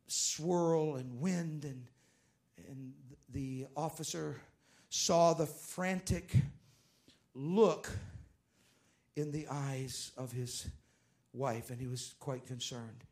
swirl 0.08 0.96
and 0.96 1.20
wind, 1.20 1.64
and, 1.64 1.86
and 2.68 2.92
the 3.30 3.66
officer 3.76 4.40
saw 4.88 5.34
the 5.34 5.46
frantic 5.46 6.34
look 7.34 7.88
in 9.14 9.30
the 9.30 9.46
eyes 9.48 10.10
of 10.16 10.32
his 10.32 10.66
wife, 11.32 11.70
and 11.70 11.80
he 11.80 11.86
was 11.86 12.14
quite 12.18 12.44
concerned. 12.44 13.04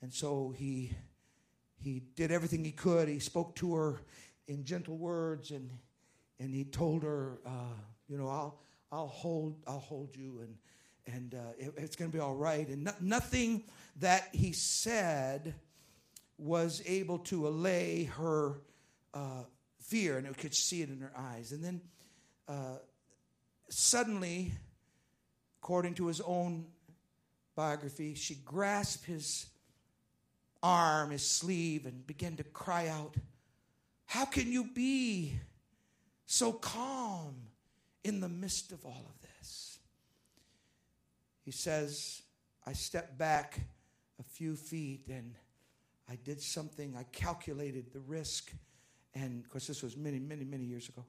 And 0.00 0.12
so 0.12 0.54
he, 0.56 0.92
he 1.82 2.02
did 2.14 2.30
everything 2.30 2.64
he 2.64 2.72
could. 2.72 3.08
He 3.08 3.18
spoke 3.18 3.54
to 3.56 3.74
her 3.74 4.00
in 4.48 4.64
gentle 4.64 4.96
words 4.96 5.50
and 5.50 5.70
and 6.38 6.54
he 6.54 6.64
told 6.64 7.02
her, 7.02 7.38
uh, 7.46 7.74
you 8.08 8.18
know, 8.18 8.28
I'll, 8.28 8.58
I'll 8.92 9.06
hold, 9.06 9.56
I'll 9.66 9.78
hold 9.78 10.16
you, 10.16 10.40
and 10.40 10.56
and 11.14 11.34
uh, 11.34 11.52
it, 11.58 11.72
it's 11.76 11.96
going 11.96 12.10
to 12.10 12.16
be 12.16 12.20
all 12.20 12.34
right. 12.34 12.66
And 12.68 12.84
no, 12.84 12.92
nothing 13.00 13.62
that 14.00 14.28
he 14.32 14.52
said 14.52 15.54
was 16.36 16.82
able 16.84 17.18
to 17.20 17.46
allay 17.46 18.04
her 18.04 18.60
uh, 19.14 19.44
fear, 19.80 20.18
and 20.18 20.26
I 20.26 20.32
could 20.32 20.54
see 20.54 20.82
it 20.82 20.90
in 20.90 21.00
her 21.00 21.12
eyes. 21.16 21.52
And 21.52 21.64
then 21.64 21.80
uh, 22.48 22.78
suddenly, 23.70 24.52
according 25.62 25.94
to 25.94 26.08
his 26.08 26.20
own 26.20 26.66
biography, 27.54 28.14
she 28.14 28.34
grasped 28.34 29.06
his 29.06 29.46
arm, 30.62 31.10
his 31.10 31.26
sleeve, 31.26 31.86
and 31.86 32.06
began 32.06 32.36
to 32.36 32.44
cry 32.44 32.88
out, 32.88 33.14
How 34.06 34.24
can 34.24 34.50
you 34.50 34.64
be 34.64 35.38
so 36.26 36.52
calm 36.52 37.34
in 38.06 38.20
the 38.20 38.28
midst 38.28 38.72
of 38.72 38.84
all 38.84 39.06
of 39.08 39.20
this. 39.20 39.78
He 41.44 41.52
says, 41.52 42.22
I 42.66 42.72
stepped 42.72 43.16
back 43.16 43.60
a 44.20 44.22
few 44.22 44.56
feet 44.56 45.06
and 45.08 45.34
I 46.08 46.16
did 46.16 46.40
something. 46.40 46.94
I 46.96 47.04
calculated 47.12 47.92
the 47.92 48.00
risk. 48.00 48.52
And 49.14 49.44
of 49.44 49.50
course, 49.50 49.66
this 49.66 49.82
was 49.82 49.96
many, 49.96 50.18
many, 50.18 50.44
many 50.44 50.64
years 50.64 50.88
ago. 50.88 51.04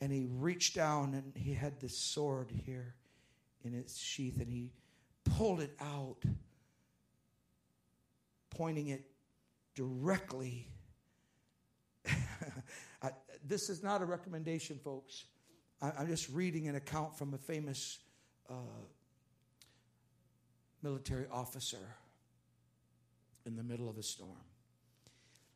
And 0.00 0.12
he 0.12 0.28
reached 0.30 0.76
down 0.76 1.14
and 1.14 1.32
he 1.34 1.52
had 1.52 1.80
this 1.80 1.96
sword 1.96 2.50
here 2.50 2.94
in 3.64 3.74
its 3.74 3.98
sheath 3.98 4.40
and 4.40 4.50
he 4.50 4.72
pulled 5.24 5.60
it 5.60 5.76
out, 5.80 6.22
pointing 8.50 8.88
it 8.88 9.04
directly 9.74 10.68
I, 13.02 13.10
this 13.46 13.68
is 13.70 13.82
not 13.82 14.02
a 14.02 14.04
recommendation, 14.04 14.78
folks. 14.82 15.24
I, 15.80 16.02
am 16.02 16.06
just 16.06 16.28
reading 16.30 16.68
an 16.68 16.76
account 16.76 17.16
from 17.16 17.34
a 17.34 17.38
famous 17.38 17.98
uh, 18.48 18.54
military 20.82 21.26
officer 21.30 21.96
in 23.46 23.56
the 23.56 23.62
middle 23.62 23.88
of 23.88 23.96
a 23.98 24.02
storm. 24.02 24.36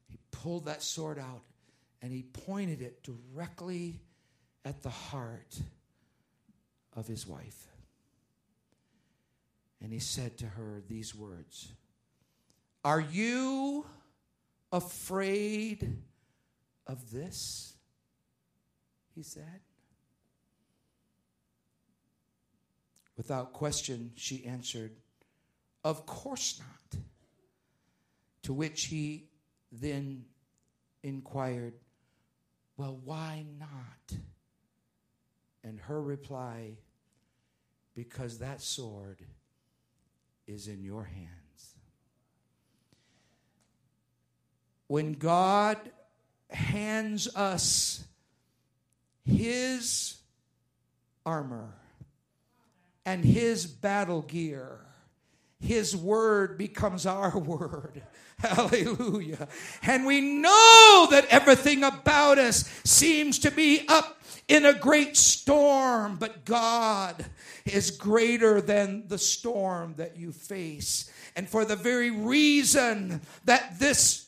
He 0.08 0.18
pulled 0.30 0.66
that 0.66 0.82
sword 0.82 1.18
out 1.18 1.42
and 2.00 2.12
he 2.12 2.22
pointed 2.22 2.82
it 2.82 3.02
directly 3.02 4.00
at 4.64 4.82
the 4.82 4.90
heart 4.90 5.58
of 6.94 7.06
his 7.06 7.26
wife. 7.26 7.66
And 9.82 9.92
he 9.92 9.98
said 9.98 10.38
to 10.38 10.46
her 10.46 10.82
these 10.88 11.14
words 11.14 11.68
Are 12.84 13.00
you 13.00 13.86
afraid 14.70 15.96
of 16.86 17.10
this? 17.10 17.74
He 19.14 19.22
said. 19.22 19.60
Without 23.16 23.52
question, 23.52 24.12
she 24.16 24.44
answered, 24.44 24.92
Of 25.82 26.04
course 26.04 26.60
not. 26.60 27.00
To 28.42 28.52
which 28.52 28.84
he 28.86 29.28
then 29.72 30.26
inquired, 31.02 31.74
Well, 32.76 33.00
why 33.02 33.46
not? 33.58 34.18
And 35.62 35.80
her 35.80 36.02
reply, 36.02 36.72
Because 37.94 38.38
that 38.38 38.60
sword 38.60 39.22
is 40.46 40.68
in 40.68 40.82
your 40.82 41.04
hands. 41.04 41.43
When 44.94 45.14
God 45.14 45.76
hands 46.50 47.26
us 47.34 48.04
his 49.24 50.14
armor 51.26 51.74
and 53.04 53.24
his 53.24 53.66
battle 53.66 54.22
gear. 54.22 54.78
His 55.60 55.96
word 55.96 56.56
becomes 56.56 57.06
our 57.06 57.36
word. 57.40 58.04
Hallelujah. 58.38 59.48
And 59.82 60.06
we 60.06 60.20
know 60.20 61.08
that 61.10 61.26
everything 61.28 61.82
about 61.82 62.38
us 62.38 62.64
seems 62.84 63.40
to 63.40 63.50
be 63.50 63.84
up 63.88 64.22
in 64.46 64.64
a 64.64 64.74
great 64.74 65.16
storm, 65.16 66.18
but 66.20 66.44
God 66.44 67.24
is 67.64 67.90
greater 67.90 68.60
than 68.60 69.08
the 69.08 69.18
storm 69.18 69.94
that 69.96 70.16
you 70.16 70.30
face. 70.30 71.10
And 71.34 71.48
for 71.48 71.64
the 71.64 71.74
very 71.74 72.12
reason 72.12 73.22
that 73.44 73.80
this 73.80 74.23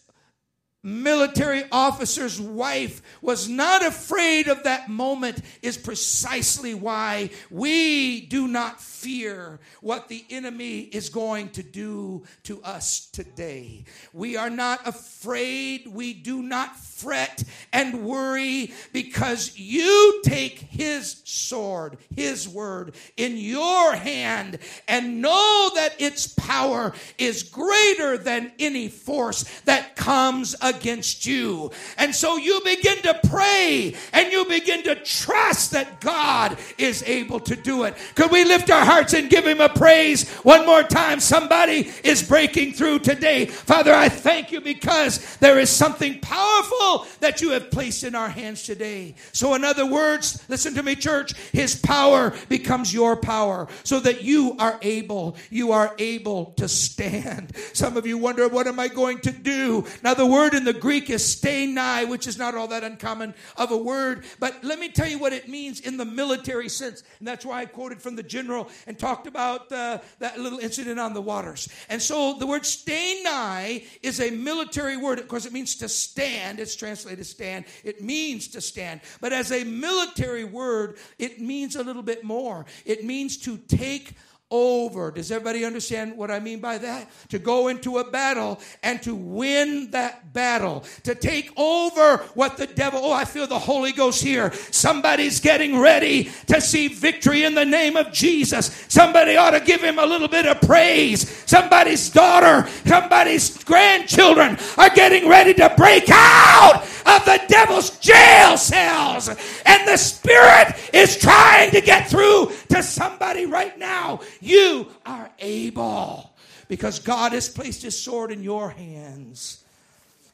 military 0.86 1.64
officer's 1.72 2.40
wife 2.40 3.02
was 3.20 3.48
not 3.48 3.84
afraid 3.84 4.46
of 4.46 4.62
that 4.62 4.88
moment 4.88 5.40
is 5.60 5.76
precisely 5.76 6.74
why 6.74 7.28
we 7.50 8.20
do 8.20 8.46
not 8.46 8.80
fear 8.80 9.58
what 9.80 10.08
the 10.08 10.24
enemy 10.30 10.78
is 10.78 11.08
going 11.08 11.48
to 11.48 11.62
do 11.64 12.22
to 12.44 12.62
us 12.62 13.08
today. 13.10 13.84
We 14.12 14.36
are 14.36 14.48
not 14.48 14.86
afraid. 14.86 15.88
We 15.88 16.14
do 16.14 16.40
not 16.40 16.76
fret 16.76 17.42
and 17.72 18.04
worry 18.04 18.72
because 18.92 19.58
you 19.58 20.20
take 20.24 20.60
his 20.60 21.20
sword, 21.24 21.98
his 22.14 22.48
word 22.48 22.94
in 23.16 23.36
your 23.36 23.96
hand 23.96 24.58
and 24.86 25.20
know 25.20 25.70
that 25.74 26.00
its 26.00 26.28
power 26.28 26.94
is 27.18 27.42
greater 27.42 28.16
than 28.16 28.52
any 28.60 28.88
force 28.88 29.44
that 29.64 29.96
comes 29.96 30.54
against 30.62 30.75
you. 30.84 31.70
And 31.98 32.14
so 32.14 32.36
you 32.36 32.60
begin 32.64 33.02
to 33.02 33.20
pray 33.28 33.94
and 34.12 34.32
you 34.32 34.44
begin 34.44 34.82
to 34.84 34.94
trust 34.96 35.72
that 35.72 36.00
God 36.00 36.58
is 36.78 37.02
able 37.04 37.40
to 37.40 37.56
do 37.56 37.84
it. 37.84 37.94
Could 38.14 38.30
we 38.30 38.44
lift 38.44 38.70
our 38.70 38.84
hearts 38.84 39.14
and 39.14 39.30
give 39.30 39.46
him 39.46 39.60
a 39.60 39.68
praise 39.68 40.28
one 40.38 40.66
more 40.66 40.82
time? 40.82 41.20
Somebody 41.20 41.90
is 42.04 42.22
breaking 42.22 42.72
through 42.72 43.00
today. 43.00 43.46
Father, 43.46 43.94
I 43.94 44.08
thank 44.08 44.52
you 44.52 44.60
because 44.60 45.36
there 45.36 45.58
is 45.58 45.70
something 45.70 46.20
powerful 46.20 47.06
that 47.20 47.40
you 47.40 47.50
have 47.50 47.70
placed 47.70 48.04
in 48.04 48.14
our 48.14 48.28
hands 48.28 48.62
today. 48.64 49.14
So, 49.32 49.54
in 49.54 49.64
other 49.64 49.86
words, 49.86 50.44
listen 50.48 50.74
to 50.74 50.82
me, 50.82 50.94
church, 50.94 51.34
his 51.52 51.76
power 51.76 52.34
becomes 52.48 52.92
your 52.92 53.16
power 53.16 53.68
so 53.84 54.00
that 54.00 54.22
you 54.22 54.56
are 54.58 54.78
able, 54.82 55.36
you 55.50 55.72
are 55.72 55.94
able 55.98 56.46
to 56.56 56.68
stand. 56.68 57.56
Some 57.72 57.96
of 57.96 58.06
you 58.06 58.18
wonder, 58.18 58.48
what 58.48 58.66
am 58.66 58.80
I 58.80 58.88
going 58.88 59.20
to 59.20 59.32
do? 59.32 59.84
Now, 60.02 60.14
the 60.14 60.26
word 60.26 60.54
in 60.54 60.64
the 60.66 60.72
Greek 60.72 61.10
is 61.10 61.22
sthenai, 61.22 62.08
which 62.08 62.26
is 62.26 62.36
not 62.36 62.56
all 62.56 62.66
that 62.68 62.82
uncommon 62.82 63.34
of 63.56 63.70
a 63.70 63.76
word, 63.76 64.24
but 64.40 64.64
let 64.64 64.80
me 64.80 64.88
tell 64.88 65.06
you 65.06 65.16
what 65.18 65.32
it 65.32 65.48
means 65.48 65.78
in 65.78 65.96
the 65.96 66.04
military 66.04 66.68
sense. 66.68 67.04
And 67.20 67.28
that's 67.28 67.46
why 67.46 67.60
I 67.60 67.66
quoted 67.66 68.02
from 68.02 68.16
the 68.16 68.22
general 68.24 68.68
and 68.88 68.98
talked 68.98 69.28
about 69.28 69.70
uh, 69.70 69.98
that 70.18 70.40
little 70.40 70.58
incident 70.58 70.98
on 70.98 71.14
the 71.14 71.20
waters. 71.20 71.68
And 71.88 72.02
so 72.02 72.34
the 72.34 72.48
word 72.48 72.62
sthenai 72.62 73.86
is 74.02 74.20
a 74.20 74.30
military 74.30 74.96
word. 74.96 75.20
Of 75.20 75.28
course, 75.28 75.46
it 75.46 75.52
means 75.52 75.76
to 75.76 75.88
stand. 75.88 76.58
It's 76.58 76.74
translated 76.74 77.24
stand. 77.26 77.66
It 77.84 78.02
means 78.02 78.48
to 78.48 78.60
stand. 78.60 79.02
But 79.20 79.32
as 79.32 79.52
a 79.52 79.62
military 79.62 80.44
word, 80.44 80.98
it 81.18 81.40
means 81.40 81.76
a 81.76 81.84
little 81.84 82.02
bit 82.02 82.24
more. 82.24 82.66
It 82.84 83.04
means 83.04 83.36
to 83.38 83.56
take 83.56 84.16
over. 84.50 85.10
Does 85.10 85.32
everybody 85.32 85.64
understand 85.64 86.16
what 86.16 86.30
I 86.30 86.38
mean 86.38 86.60
by 86.60 86.78
that? 86.78 87.10
To 87.30 87.38
go 87.38 87.68
into 87.68 87.98
a 87.98 88.10
battle 88.10 88.60
and 88.82 89.02
to 89.02 89.14
win 89.14 89.90
that 89.90 90.32
battle, 90.32 90.84
to 91.02 91.14
take 91.14 91.52
over 91.58 92.18
what 92.34 92.56
the 92.56 92.66
devil, 92.66 93.00
oh, 93.02 93.12
I 93.12 93.24
feel 93.24 93.46
the 93.46 93.58
Holy 93.58 93.92
Ghost 93.92 94.22
here. 94.22 94.52
Somebody's 94.70 95.40
getting 95.40 95.78
ready 95.78 96.30
to 96.46 96.60
see 96.60 96.88
victory 96.88 97.44
in 97.44 97.54
the 97.54 97.64
name 97.64 97.96
of 97.96 98.12
Jesus. 98.12 98.86
Somebody 98.88 99.36
ought 99.36 99.50
to 99.50 99.60
give 99.60 99.80
him 99.80 99.98
a 99.98 100.06
little 100.06 100.28
bit 100.28 100.46
of 100.46 100.60
praise. 100.60 101.28
Somebody's 101.46 102.08
daughter, 102.10 102.68
somebody's 102.86 103.64
grandchildren 103.64 104.58
are 104.78 104.90
getting 104.90 105.28
ready 105.28 105.54
to 105.54 105.74
break 105.76 106.04
out 106.08 106.82
of 107.06 107.24
the 107.24 107.40
devil's 107.48 107.98
jail 107.98 108.56
cells. 108.56 109.28
And 109.64 109.88
the 109.88 109.96
Spirit 109.96 110.76
is 110.92 111.16
trying 111.16 111.70
to 111.72 111.80
get 111.80 112.08
through 112.08 112.52
to 112.68 112.82
somebody 112.82 113.46
right 113.46 113.78
now. 113.78 114.20
You 114.40 114.88
are 115.04 115.30
able 115.38 116.34
because 116.68 116.98
God 116.98 117.32
has 117.32 117.48
placed 117.48 117.82
his 117.82 117.98
sword 117.98 118.30
in 118.30 118.42
your 118.42 118.70
hands. 118.70 119.64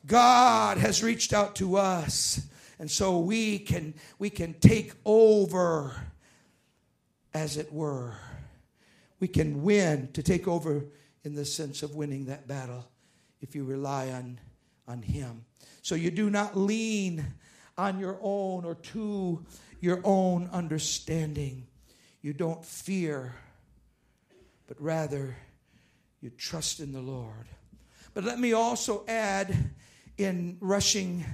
God 0.07 0.79
has 0.79 1.03
reached 1.03 1.33
out 1.33 1.57
to 1.57 1.77
us. 1.77 2.47
And 2.79 2.91
so 2.91 3.19
we 3.19 3.59
can 3.59 3.95
we 4.19 4.31
can 4.31 4.55
take 4.55 4.93
over 5.05 5.95
as 7.33 7.57
it 7.57 7.73
were. 7.73 8.15
We 9.21 9.29
can 9.29 9.63
win 9.63 10.09
to 10.15 10.23
take 10.23 10.49
over 10.49 10.85
in 11.23 11.35
the 11.35 11.45
sense 11.45 11.83
of 11.83 11.95
winning 11.95 12.27
that 12.27 12.49
battle 12.49 12.89
if 13.41 13.55
you 13.55 13.65
rely 13.65 14.11
on 14.11 14.41
on 14.89 15.03
him. 15.03 15.45
So 15.83 15.95
you 15.95 16.11
do 16.11 16.31
not 16.31 16.57
lean 16.57 17.25
on 17.79 17.99
your 17.99 18.19
own 18.21 18.65
or 18.65 18.75
to 18.75 19.45
your 19.81 20.01
own 20.05 20.49
understanding. 20.53 21.67
You 22.21 22.33
don't 22.33 22.65
fear, 22.65 23.35
but 24.73 24.83
rather 24.83 25.37
you 26.23 26.31
trust 26.31 26.81
in 26.81 26.93
the 26.93 27.01
Lord. 27.03 27.47
But 28.15 28.25
let 28.25 28.39
me 28.39 28.55
also 28.55 29.05
add 29.07 29.55
in 30.17 30.57
rushing 30.61 31.27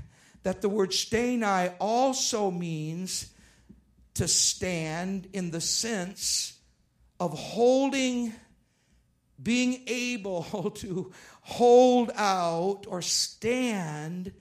that 0.42 0.60
the 0.60 0.68
word 0.68 0.90
sthenai 0.90 1.72
also 1.78 2.50
means 2.50 3.32
to 4.14 4.26
stand 4.26 5.28
in 5.32 5.52
the 5.52 5.60
sense 5.60 6.58
of 7.20 7.32
holding, 7.32 8.32
being 9.40 9.84
able 9.86 10.70
to 10.78 11.12
hold 11.42 12.10
out 12.16 12.86
or 12.88 13.02
stand. 13.02 14.32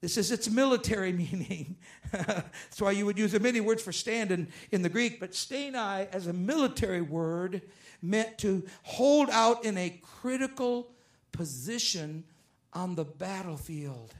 This 0.00 0.16
is 0.16 0.30
its 0.30 0.48
military 0.48 1.12
meaning. 1.32 1.78
That's 2.12 2.80
why 2.80 2.92
you 2.92 3.06
would 3.06 3.18
use 3.18 3.38
many 3.40 3.60
words 3.60 3.82
for 3.82 3.90
stand 3.90 4.30
in, 4.30 4.52
in 4.70 4.82
the 4.82 4.88
Greek, 4.88 5.18
but 5.18 5.32
sthenai 5.32 6.08
as 6.12 6.28
a 6.28 6.32
military 6.32 7.02
word 7.02 7.62
meant 8.02 8.38
to 8.38 8.64
hold 8.82 9.30
out 9.30 9.64
in 9.64 9.76
a 9.76 10.00
critical 10.20 10.90
position 11.32 12.24
on 12.72 12.94
the 12.94 13.04
battlefield. 13.04 14.14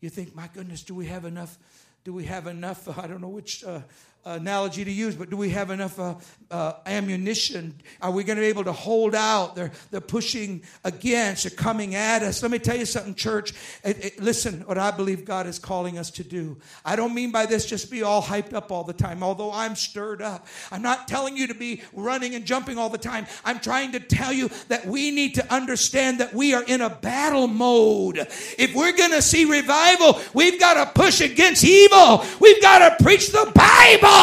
You 0.00 0.10
think, 0.10 0.34
my 0.34 0.48
goodness, 0.52 0.82
do 0.82 0.94
we 0.94 1.06
have 1.06 1.24
enough? 1.24 1.58
Do 2.04 2.12
we 2.12 2.24
have 2.24 2.46
enough? 2.46 2.98
I 3.02 3.06
don't 3.06 3.20
know 3.20 3.28
which 3.28 3.64
uh, 3.64 3.80
analogy 4.26 4.84
to 4.84 4.90
use, 4.90 5.14
but 5.14 5.30
do 5.30 5.36
we 5.36 5.50
have 5.50 5.70
enough 5.70 5.98
uh, 6.00 6.14
uh, 6.50 6.74
ammunition? 6.84 7.74
Are 8.02 8.10
we 8.10 8.24
going 8.24 8.36
to 8.36 8.42
be 8.42 8.48
able 8.48 8.64
to 8.64 8.72
hold 8.72 9.14
out? 9.14 9.54
They're, 9.54 9.70
they're 9.90 10.00
pushing 10.00 10.62
against, 10.84 11.44
they're 11.44 11.56
coming 11.56 11.94
at 11.94 12.22
us. 12.22 12.42
Let 12.42 12.50
me 12.50 12.58
tell 12.58 12.76
you 12.76 12.86
something, 12.86 13.14
church. 13.14 13.52
It, 13.84 14.04
it, 14.04 14.20
listen, 14.20 14.62
what 14.66 14.78
I 14.78 14.90
believe 14.90 15.24
God 15.24 15.46
is 15.46 15.58
calling 15.58 15.96
us 15.96 16.10
to 16.12 16.24
do. 16.24 16.58
I 16.84 16.96
don't 16.96 17.14
mean 17.14 17.30
by 17.30 17.46
this 17.46 17.66
just 17.66 17.90
be 17.90 18.02
all 18.02 18.20
hyped 18.20 18.52
up 18.52 18.72
all 18.72 18.82
the 18.82 18.92
time, 18.92 19.22
although 19.22 19.52
I'm 19.52 19.76
stirred 19.76 20.20
up. 20.20 20.46
I'm 20.72 20.82
not 20.82 21.06
telling 21.06 21.36
you 21.36 21.46
to 21.46 21.54
be 21.54 21.82
running 21.92 22.34
and 22.34 22.44
jumping 22.44 22.78
all 22.78 22.88
the 22.88 22.98
time. 22.98 23.26
I'm 23.44 23.60
trying 23.60 23.92
to 23.92 24.00
tell 24.00 24.32
you 24.32 24.50
that 24.68 24.86
we 24.86 25.12
need 25.12 25.36
to 25.36 25.54
understand 25.54 26.18
that 26.18 26.34
we 26.34 26.52
are 26.52 26.64
in 26.64 26.80
a 26.80 26.90
battle 26.90 27.46
mode. 27.46 28.18
If 28.58 28.74
we're 28.74 28.96
going 28.96 29.12
to 29.12 29.22
see 29.22 29.44
revival, 29.44 30.20
we've 30.34 30.58
got 30.58 30.74
to 30.74 31.00
push 31.00 31.20
against 31.20 31.64
evil, 31.64 32.24
we've 32.40 32.60
got 32.60 32.98
to 32.98 33.04
preach 33.04 33.30
the 33.30 33.52
Bible 33.54 34.15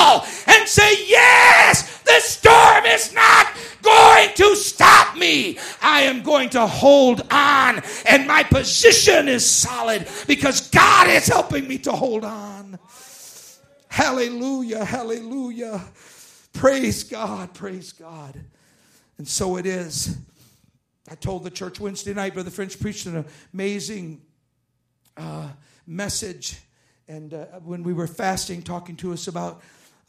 and 0.47 0.67
say, 0.67 1.07
Yes, 1.07 2.01
the 2.03 2.19
storm 2.19 2.85
is 2.85 3.13
not 3.13 3.47
going 3.81 4.29
to 4.35 4.55
stop 4.55 5.17
me. 5.17 5.57
I 5.81 6.01
am 6.01 6.23
going 6.23 6.49
to 6.51 6.65
hold 6.65 7.21
on, 7.31 7.81
and 8.07 8.27
my 8.27 8.43
position 8.43 9.27
is 9.27 9.49
solid 9.49 10.07
because 10.27 10.69
God 10.69 11.09
is 11.09 11.27
helping 11.27 11.67
me 11.67 11.77
to 11.79 11.91
hold 11.91 12.23
on. 12.23 12.79
Hallelujah, 13.89 14.83
hallelujah. 14.83 15.81
Praise 16.53 17.03
God, 17.03 17.53
praise 17.53 17.91
God. 17.91 18.39
And 19.17 19.27
so 19.27 19.57
it 19.57 19.65
is. 19.65 20.17
I 21.09 21.15
told 21.15 21.43
the 21.43 21.51
church 21.51 21.79
Wednesday 21.79 22.13
night, 22.13 22.33
Brother 22.33 22.49
French 22.49 22.79
preached 22.79 23.05
an 23.05 23.25
amazing 23.53 24.21
uh, 25.17 25.49
message. 25.85 26.59
And 27.07 27.33
uh, 27.33 27.45
when 27.63 27.83
we 27.83 27.93
were 27.93 28.07
fasting, 28.07 28.61
talking 28.61 28.95
to 28.97 29.13
us 29.13 29.27
about 29.27 29.61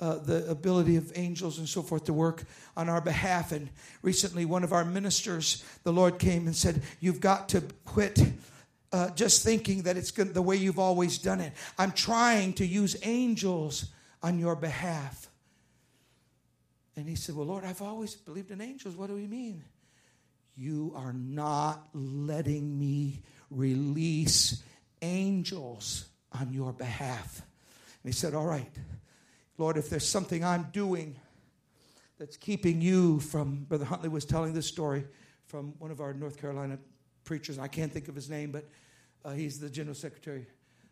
uh, 0.05 0.19
the 0.19 0.47
ability 0.51 0.97
of 0.97 1.11
angels 1.17 1.59
and 1.59 1.67
so 1.67 1.81
forth 1.81 2.05
to 2.05 2.13
work 2.13 2.45
on 2.77 2.91
our 2.91 3.01
behalf. 3.01 3.53
And 3.53 3.71
recently, 4.03 4.45
one 4.45 4.63
of 4.63 4.71
our 4.71 4.85
ministers, 4.85 5.65
the 5.83 5.95
Lord 5.95 6.19
came 6.19 6.47
and 6.47 6.55
said, 6.55 6.83
You've 7.01 7.21
got 7.21 7.49
to 7.51 7.63
quit. 7.87 8.21
Uh, 8.93 9.09
just 9.11 9.43
thinking 9.43 9.83
that 9.85 9.97
it's 9.97 10.11
the 10.13 10.43
way 10.43 10.57
you've 10.57 10.79
always 10.79 11.17
done 11.17 11.41
it. 11.41 11.53
I'm 11.79 11.91
trying 11.91 12.53
to 12.55 12.67
use 12.67 12.97
angels 13.03 13.87
on 14.23 14.39
your 14.39 14.55
behalf. 14.55 15.31
And 16.97 17.09
he 17.09 17.15
said, 17.15 17.35
Well, 17.35 17.47
Lord, 17.47 17.65
I've 17.65 17.81
always 17.81 18.15
believed 18.15 18.51
in 18.51 18.61
angels. 18.61 18.97
What 18.97 19.09
do 19.09 19.17
you 19.17 19.27
mean? 19.27 19.65
You 20.55 20.93
are 20.95 21.15
not 21.15 21.89
letting 21.95 22.79
me 22.79 23.23
release 23.51 24.63
angels 25.01 26.05
on 26.31 26.53
your 26.53 26.75
behalf. 26.75 27.41
And 28.03 28.13
he 28.13 28.17
said, 28.17 28.35
All 28.35 28.47
right, 28.47 28.71
Lord, 29.59 29.77
if 29.77 29.89
there's 29.89 30.07
something 30.07 30.45
I'm 30.45 30.69
doing 30.73 31.17
that's 32.19 32.37
keeping 32.37 32.81
you 32.81 33.21
from, 33.21 33.65
Brother 33.65 33.85
Huntley 33.85 34.09
was 34.09 34.25
telling 34.25 34.53
this 34.53 34.67
story 34.67 35.05
from 35.47 35.75
one 35.79 35.91
of 35.91 36.01
our 36.01 36.13
North 36.13 36.41
Carolina 36.41 36.79
preachers. 37.25 37.59
I 37.59 37.69
can't 37.69 37.93
think 37.93 38.09
of 38.09 38.15
his 38.15 38.29
name, 38.29 38.51
but 38.51 38.69
uh, 39.25 39.31
he's 39.33 39.59
the 39.59 39.71
general 39.71 39.95
secretary 39.95 40.47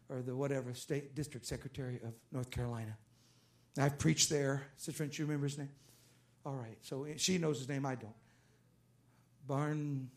or 0.09 0.23
the 0.23 0.35
whatever 0.35 0.75
state 0.75 1.15
district 1.15 1.47
secretary 1.47 2.01
of 2.05 2.13
North 2.31 2.51
Carolina. 2.51 2.97
I've 3.79 3.99
preached 3.99 4.29
there. 4.29 4.63
Sister 4.77 4.93
French, 4.93 5.19
you 5.19 5.25
remember 5.25 5.47
his 5.47 5.59
name? 5.59 5.71
All 6.45 6.55
right. 6.55 6.77
So 6.83 7.07
she 7.17 7.39
knows 7.39 7.59
his 7.59 7.69
name. 7.69 7.87
I 7.87 7.95
don't. 7.95 8.15
Barn 9.47 10.11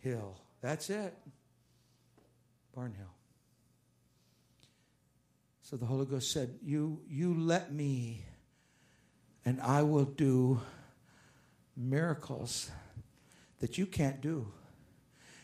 Hill. 0.00 0.36
That's 0.60 0.90
it. 0.90 1.14
Barnhill. 2.76 3.12
So 5.64 5.78
the 5.78 5.86
Holy 5.86 6.04
Ghost 6.04 6.30
said, 6.30 6.50
You, 6.62 7.00
you 7.08 7.32
let 7.32 7.72
me, 7.72 8.22
and 9.46 9.58
I 9.62 9.82
will 9.82 10.04
do 10.04 10.60
miracles 11.74 12.70
that 13.60 13.78
you 13.78 13.86
can't 13.86 14.20
do. 14.20 14.46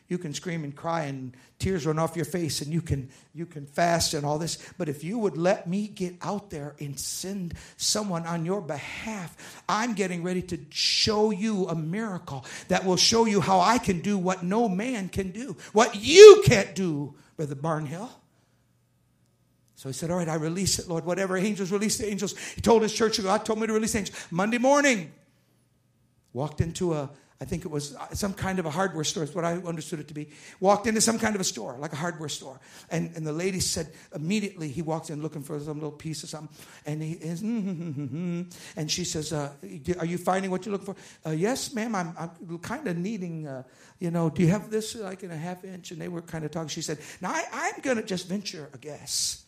you 0.08 0.18
can 0.18 0.34
scream 0.34 0.62
and 0.62 0.76
cry 0.76 1.04
and 1.04 1.34
tears 1.58 1.86
run 1.86 1.98
off 1.98 2.16
your 2.16 2.24
face 2.26 2.60
and 2.60 2.72
you 2.72 2.82
can 2.82 3.08
you 3.32 3.46
can 3.46 3.64
fast 3.64 4.12
and 4.12 4.26
all 4.26 4.38
this 4.38 4.58
but 4.76 4.88
if 4.88 5.02
you 5.02 5.18
would 5.18 5.36
let 5.36 5.66
me 5.66 5.88
get 5.88 6.14
out 6.20 6.50
there 6.50 6.74
and 6.80 6.98
send 6.98 7.54
someone 7.76 8.26
on 8.26 8.44
your 8.44 8.60
behalf 8.60 9.62
i'm 9.68 9.94
getting 9.94 10.22
ready 10.24 10.42
to 10.42 10.58
show 10.70 11.30
you 11.30 11.68
a 11.68 11.74
miracle 11.74 12.44
that 12.68 12.84
will 12.84 12.96
show 12.96 13.24
you 13.24 13.40
how 13.40 13.60
i 13.60 13.78
can 13.78 14.00
do 14.00 14.18
what 14.18 14.42
no 14.42 14.68
man 14.68 15.08
can 15.08 15.30
do 15.30 15.56
what 15.72 15.94
you 15.94 16.42
can't 16.44 16.74
do 16.74 17.14
brother 17.36 17.54
barnhill 17.54 18.10
so 19.80 19.88
he 19.88 19.94
said, 19.94 20.10
All 20.10 20.18
right, 20.18 20.28
I 20.28 20.34
release 20.34 20.78
it, 20.78 20.88
Lord. 20.90 21.06
Whatever 21.06 21.38
angels 21.38 21.72
release 21.72 21.96
the 21.96 22.06
angels. 22.06 22.36
He 22.36 22.60
told 22.60 22.82
his 22.82 22.92
church, 22.92 23.18
God 23.22 23.46
told 23.46 23.60
me 23.60 23.66
to 23.66 23.72
release 23.72 23.94
angels. 23.94 24.26
Monday 24.30 24.58
morning, 24.58 25.10
walked 26.34 26.60
into 26.60 26.92
a, 26.92 27.08
I 27.40 27.46
think 27.46 27.64
it 27.64 27.70
was 27.70 27.96
some 28.12 28.34
kind 28.34 28.58
of 28.58 28.66
a 28.66 28.70
hardware 28.70 29.04
store, 29.04 29.22
is 29.22 29.34
what 29.34 29.46
I 29.46 29.54
understood 29.54 29.98
it 29.98 30.08
to 30.08 30.12
be. 30.12 30.28
Walked 30.60 30.86
into 30.86 31.00
some 31.00 31.18
kind 31.18 31.34
of 31.34 31.40
a 31.40 31.44
store, 31.44 31.78
like 31.78 31.94
a 31.94 31.96
hardware 31.96 32.28
store. 32.28 32.60
And, 32.90 33.16
and 33.16 33.26
the 33.26 33.32
lady 33.32 33.58
said, 33.58 33.90
immediately 34.14 34.68
he 34.68 34.82
walked 34.82 35.08
in 35.08 35.22
looking 35.22 35.42
for 35.42 35.58
some 35.58 35.76
little 35.76 35.92
piece 35.92 36.24
of 36.24 36.28
something. 36.28 36.54
And 36.84 37.02
he 37.02 37.12
is, 37.12 37.40
and 37.40 38.90
she 38.90 39.04
says, 39.04 39.32
uh, 39.32 39.50
Are 39.98 40.04
you 40.04 40.18
finding 40.18 40.50
what 40.50 40.66
you're 40.66 40.74
looking 40.74 40.92
for? 40.92 40.96
Uh, 41.26 41.32
yes, 41.32 41.72
ma'am, 41.72 41.94
I'm, 41.94 42.14
I'm 42.18 42.58
kind 42.58 42.86
of 42.86 42.98
needing, 42.98 43.46
uh, 43.46 43.62
you 43.98 44.10
know, 44.10 44.28
do 44.28 44.42
you 44.42 44.48
have 44.48 44.68
this 44.68 44.94
like 44.94 45.22
in 45.22 45.30
a 45.30 45.38
half 45.38 45.64
inch? 45.64 45.90
And 45.90 45.98
they 45.98 46.08
were 46.08 46.20
kind 46.20 46.44
of 46.44 46.50
talking. 46.50 46.68
She 46.68 46.82
said, 46.82 46.98
Now 47.22 47.30
I, 47.30 47.46
I'm 47.50 47.80
going 47.80 47.96
to 47.96 48.02
just 48.02 48.28
venture 48.28 48.68
a 48.74 48.76
guess 48.76 49.46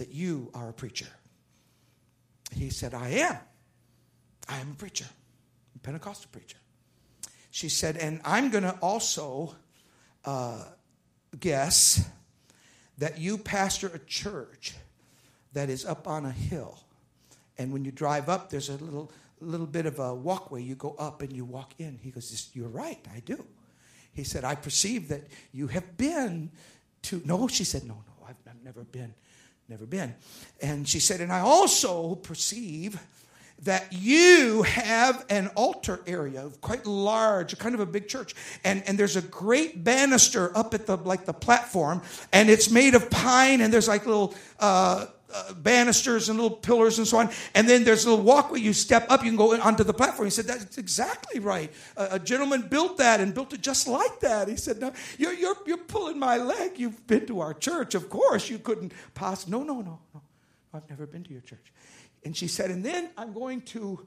that 0.00 0.14
you 0.14 0.50
are 0.54 0.70
a 0.70 0.72
preacher. 0.72 1.08
He 2.54 2.70
said, 2.70 2.94
I 2.94 3.08
am. 3.10 3.36
I 4.48 4.58
am 4.58 4.70
a 4.70 4.74
preacher, 4.74 5.04
a 5.76 5.78
Pentecostal 5.80 6.30
preacher. 6.32 6.56
She 7.50 7.68
said, 7.68 7.98
and 7.98 8.18
I'm 8.24 8.50
going 8.50 8.64
to 8.64 8.74
also 8.80 9.54
uh, 10.24 10.64
guess 11.38 12.08
that 12.96 13.18
you 13.18 13.36
pastor 13.36 13.88
a 13.88 13.98
church 13.98 14.74
that 15.52 15.68
is 15.68 15.84
up 15.84 16.08
on 16.08 16.24
a 16.24 16.32
hill. 16.32 16.78
And 17.58 17.70
when 17.70 17.84
you 17.84 17.92
drive 17.92 18.30
up, 18.30 18.48
there's 18.48 18.70
a 18.70 18.78
little, 18.78 19.12
little 19.38 19.66
bit 19.66 19.84
of 19.84 19.98
a 19.98 20.14
walkway. 20.14 20.62
You 20.62 20.76
go 20.76 20.96
up 20.98 21.20
and 21.20 21.30
you 21.30 21.44
walk 21.44 21.74
in. 21.76 21.98
He 22.02 22.10
goes, 22.10 22.48
You're 22.54 22.68
right, 22.68 23.04
I 23.14 23.20
do. 23.20 23.44
He 24.14 24.24
said, 24.24 24.44
I 24.44 24.54
perceive 24.54 25.08
that 25.08 25.24
you 25.52 25.66
have 25.66 25.98
been 25.98 26.52
to. 27.02 27.20
No, 27.26 27.48
she 27.48 27.64
said, 27.64 27.84
No, 27.84 27.94
no, 27.94 28.26
I've, 28.26 28.36
I've 28.48 28.64
never 28.64 28.82
been 28.84 29.12
Never 29.70 29.86
been. 29.86 30.16
And 30.60 30.88
she 30.88 30.98
said, 30.98 31.20
And 31.20 31.32
I 31.32 31.38
also 31.38 32.16
perceive 32.16 33.00
that 33.62 33.92
you 33.92 34.62
have 34.62 35.24
an 35.30 35.46
altar 35.54 36.00
area, 36.08 36.50
quite 36.60 36.86
large, 36.86 37.56
kind 37.56 37.76
of 37.76 37.80
a 37.80 37.86
big 37.86 38.08
church. 38.08 38.34
And, 38.64 38.82
and 38.88 38.98
there's 38.98 39.14
a 39.14 39.22
great 39.22 39.84
banister 39.84 40.50
up 40.56 40.74
at 40.74 40.86
the 40.86 40.96
like 40.96 41.24
the 41.24 41.32
platform, 41.32 42.02
and 42.32 42.50
it's 42.50 42.68
made 42.68 42.96
of 42.96 43.10
pine, 43.10 43.60
and 43.60 43.72
there's 43.72 43.86
like 43.86 44.06
little 44.06 44.34
uh, 44.58 45.06
uh, 45.32 45.52
banisters 45.54 46.28
and 46.28 46.38
little 46.38 46.56
pillars 46.56 46.98
and 46.98 47.06
so 47.06 47.18
on. 47.18 47.30
And 47.54 47.68
then 47.68 47.84
there's 47.84 48.04
a 48.04 48.10
little 48.10 48.24
walkway. 48.24 48.60
You 48.60 48.72
step 48.72 49.10
up, 49.10 49.24
you 49.24 49.30
can 49.30 49.36
go 49.36 49.58
onto 49.60 49.84
the 49.84 49.94
platform. 49.94 50.26
He 50.26 50.30
said, 50.30 50.46
That's 50.46 50.78
exactly 50.78 51.40
right. 51.40 51.72
a 51.96 52.18
gentleman 52.18 52.62
built 52.62 52.98
that 52.98 53.20
and 53.20 53.34
built 53.34 53.52
it 53.52 53.60
just 53.60 53.88
like 53.88 54.20
that. 54.20 54.48
He 54.48 54.56
said, 54.56 54.80
No, 54.80 54.92
you're, 55.18 55.34
you're, 55.34 55.56
you're 55.66 55.78
pulling 55.78 56.18
my 56.18 56.36
leg. 56.36 56.78
You've 56.78 57.06
been 57.06 57.26
to 57.26 57.40
our 57.40 57.54
church. 57.54 57.94
Of 57.94 58.08
course, 58.08 58.50
you 58.50 58.58
couldn't 58.58 58.92
possibly. 59.14 59.58
No, 59.58 59.64
no, 59.64 59.80
no, 59.80 59.98
no. 60.14 60.22
I've 60.72 60.88
never 60.88 61.06
been 61.06 61.24
to 61.24 61.32
your 61.32 61.42
church. 61.42 61.72
And 62.24 62.36
she 62.36 62.48
said, 62.48 62.70
And 62.70 62.84
then 62.84 63.10
I'm 63.16 63.32
going 63.32 63.62
to 63.62 64.06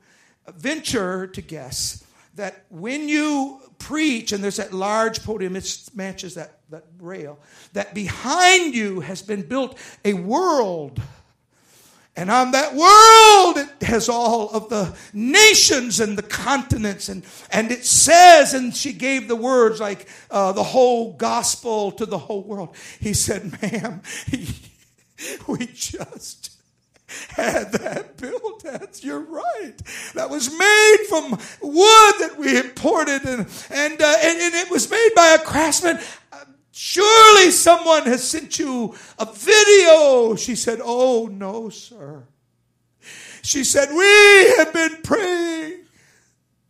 venture 0.55 1.27
to 1.27 1.41
guess 1.41 2.03
that 2.35 2.65
when 2.69 3.07
you 3.07 3.59
preach 3.77 4.31
and 4.31 4.43
there's 4.43 4.57
that 4.57 4.73
large 4.73 5.23
podium, 5.23 5.55
it 5.55 5.89
matches 5.93 6.33
that, 6.35 6.59
that 6.73 6.85
rail, 6.99 7.39
that 7.73 7.93
behind 7.93 8.75
you 8.75 8.99
has 8.99 9.21
been 9.21 9.43
built 9.43 9.77
a 10.03 10.13
world. 10.13 10.99
And 12.15 12.29
on 12.29 12.51
that 12.51 12.75
world, 12.75 13.57
it 13.57 13.87
has 13.87 14.09
all 14.09 14.49
of 14.49 14.69
the 14.69 14.95
nations 15.13 15.99
and 15.99 16.17
the 16.17 16.23
continents. 16.23 17.09
And, 17.09 17.23
and 17.51 17.71
it 17.71 17.85
says, 17.85 18.53
and 18.53 18.75
she 18.75 18.93
gave 18.93 19.27
the 19.27 19.35
words 19.35 19.79
like 19.79 20.07
uh, 20.29 20.51
the 20.51 20.63
whole 20.63 21.13
gospel 21.13 21.91
to 21.93 22.05
the 22.05 22.19
whole 22.19 22.43
world. 22.43 22.75
He 22.99 23.13
said, 23.13 23.59
ma'am, 23.61 24.01
we 25.47 25.67
just 25.73 26.53
had 27.29 27.71
that 27.73 28.17
built. 28.17 28.63
That's 28.63 29.03
you're 29.03 29.19
right. 29.19 29.75
That 30.13 30.29
was 30.29 30.49
made 30.49 30.97
from 31.09 31.31
wood 31.61 32.15
that 32.19 32.35
we 32.37 32.57
imported, 32.57 33.23
and 33.25 33.47
and 33.69 34.01
uh, 34.01 34.15
and, 34.21 34.39
and, 34.39 34.55
it 34.55 34.71
was 34.71 34.89
made 34.89 35.09
by 35.15 35.37
a 35.39 35.39
craftsman. 35.39 35.99
Surely 36.75 37.51
someone 37.51 38.03
has 38.03 38.27
sent 38.27 38.57
you 38.57 38.95
a 39.19 39.31
video. 39.31 40.35
She 40.35 40.55
said, 40.55 40.79
"Oh 40.83 41.27
no, 41.31 41.69
sir." 41.69 42.23
She 43.43 43.63
said, 43.63 43.89
"We 43.93 44.55
have 44.57 44.73
been 44.73 45.03
praying 45.03 45.85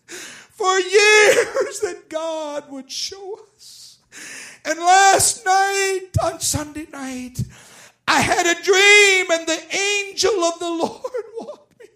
for 0.06 0.78
years 0.78 1.80
that 1.80 2.10
God 2.10 2.70
would 2.70 2.92
show 2.92 3.40
us." 3.56 4.00
And 4.66 4.78
last 4.78 5.46
night, 5.46 6.10
on 6.22 6.42
Sunday 6.42 6.88
night, 6.92 7.42
I 8.06 8.20
had 8.20 8.46
a 8.46 8.62
dream, 8.62 9.32
and 9.32 9.48
the 9.48 9.76
angel 9.76 10.44
of 10.44 10.60
the 10.60 10.70
Lord 10.70 11.24
walked 11.40 11.80
me 11.80 11.88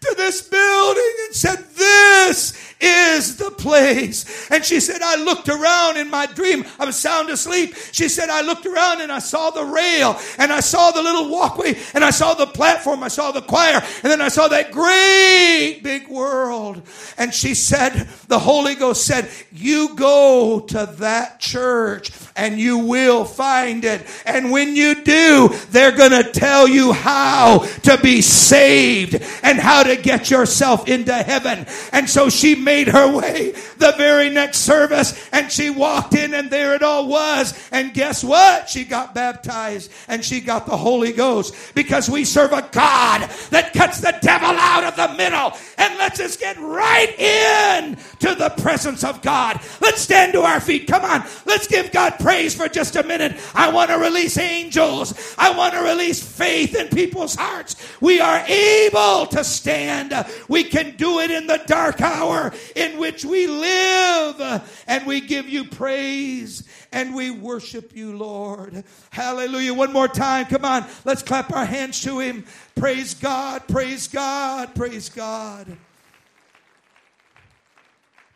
to 0.00 0.14
this 0.16 0.42
building 0.42 1.12
and 1.26 1.34
said, 1.34 1.64
This 1.76 2.61
is 2.82 3.36
the 3.36 3.50
place. 3.50 4.50
And 4.50 4.64
she 4.64 4.80
said, 4.80 5.00
I 5.02 5.22
looked 5.22 5.48
around 5.48 5.96
in 5.96 6.10
my 6.10 6.26
dream. 6.26 6.64
I 6.78 6.84
was 6.84 6.96
sound 6.96 7.30
asleep. 7.30 7.74
She 7.92 8.08
said, 8.08 8.28
I 8.28 8.42
looked 8.42 8.66
around 8.66 9.00
and 9.00 9.12
I 9.12 9.20
saw 9.20 9.50
the 9.50 9.64
rail 9.64 10.18
and 10.38 10.52
I 10.52 10.60
saw 10.60 10.90
the 10.90 11.02
little 11.02 11.30
walkway 11.30 11.78
and 11.94 12.04
I 12.04 12.10
saw 12.10 12.34
the 12.34 12.46
platform. 12.46 13.02
I 13.02 13.08
saw 13.08 13.30
the 13.30 13.42
choir 13.42 13.80
and 14.02 14.10
then 14.10 14.20
I 14.20 14.28
saw 14.28 14.48
that 14.48 14.72
great 14.72 15.80
big 15.82 16.08
world. 16.08 16.82
And 17.16 17.32
she 17.32 17.54
said, 17.54 18.08
the 18.28 18.38
Holy 18.38 18.74
Ghost 18.74 19.06
said, 19.06 19.30
you 19.52 19.94
go 19.94 20.60
to 20.68 20.86
that 20.98 21.38
church 21.38 22.10
and 22.34 22.58
you 22.58 22.78
will 22.78 23.24
find 23.24 23.84
it. 23.84 24.02
And 24.26 24.50
when 24.50 24.74
you 24.74 25.02
do, 25.02 25.48
they're 25.70 25.96
going 25.96 26.10
to 26.10 26.30
tell 26.32 26.66
you 26.66 26.92
how 26.92 27.60
to 27.82 27.98
be 27.98 28.20
saved 28.22 29.14
and 29.42 29.58
how 29.58 29.82
to 29.84 29.96
get 29.96 30.30
yourself 30.30 30.88
into 30.88 31.12
heaven. 31.12 31.66
And 31.92 32.08
so 32.08 32.28
she 32.28 32.54
made 32.54 32.71
made 32.72 32.88
her 32.88 33.14
way 33.14 33.52
the 33.76 33.92
very 33.98 34.30
next 34.30 34.58
service 34.58 35.28
and 35.30 35.52
she 35.52 35.68
walked 35.68 36.14
in 36.14 36.32
and 36.32 36.50
there 36.50 36.74
it 36.74 36.82
all 36.82 37.06
was. 37.06 37.52
And 37.70 37.92
guess 37.92 38.24
what? 38.24 38.70
She 38.70 38.84
got 38.84 39.14
baptized 39.14 39.92
and 40.08 40.24
she 40.24 40.40
got 40.40 40.64
the 40.64 40.76
Holy 40.76 41.12
Ghost 41.12 41.54
because 41.74 42.08
we 42.08 42.24
serve 42.24 42.52
a 42.52 42.66
God 42.72 43.28
that 43.50 43.74
cuts 43.74 44.00
the 44.00 44.16
devil 44.22 44.48
out 44.48 44.84
of 44.84 44.96
the 44.96 45.14
middle 45.18 45.52
and 45.76 45.98
lets 45.98 46.18
us 46.20 46.36
get 46.38 46.56
right 46.58 47.18
in 47.18 47.96
to 48.20 48.34
the 48.34 48.50
presence 48.62 49.04
of 49.04 49.20
God. 49.20 49.60
Let's 49.82 50.00
stand 50.00 50.32
to 50.32 50.40
our 50.40 50.60
feet. 50.60 50.86
Come 50.86 51.04
on. 51.04 51.24
Let's 51.44 51.66
give 51.66 51.92
God 51.92 52.14
praise 52.20 52.54
for 52.54 52.68
just 52.68 52.96
a 52.96 53.02
minute. 53.02 53.36
I 53.54 53.70
want 53.70 53.90
to 53.90 53.98
release 53.98 54.38
angels. 54.38 55.34
I 55.36 55.54
want 55.56 55.74
to 55.74 55.82
release 55.82 56.22
faith 56.22 56.74
in 56.74 56.88
people's 56.88 57.34
hearts. 57.34 57.76
We 58.00 58.20
are 58.20 58.38
able 58.46 59.26
to 59.26 59.44
stand. 59.44 60.14
We 60.48 60.64
can 60.64 60.96
do 60.96 61.18
it 61.20 61.30
in 61.30 61.46
the 61.46 61.62
dark 61.66 62.00
hour 62.00 62.52
in 62.74 62.98
which 62.98 63.24
we 63.24 63.46
live. 63.46 64.62
And 64.86 65.06
we 65.06 65.20
give 65.20 65.48
you 65.48 65.64
praise 65.64 66.68
and 66.92 67.14
we 67.14 67.30
worship 67.30 67.96
you, 67.96 68.16
Lord. 68.16 68.84
Hallelujah. 69.10 69.74
One 69.74 69.92
more 69.92 70.08
time. 70.08 70.46
Come 70.46 70.64
on. 70.64 70.84
Let's 71.04 71.22
clap 71.22 71.52
our 71.52 71.64
hands 71.64 72.00
to 72.02 72.18
Him. 72.18 72.44
Praise 72.74 73.14
God. 73.14 73.66
Praise 73.68 74.08
God. 74.08 74.74
Praise 74.74 75.08
God. 75.08 75.76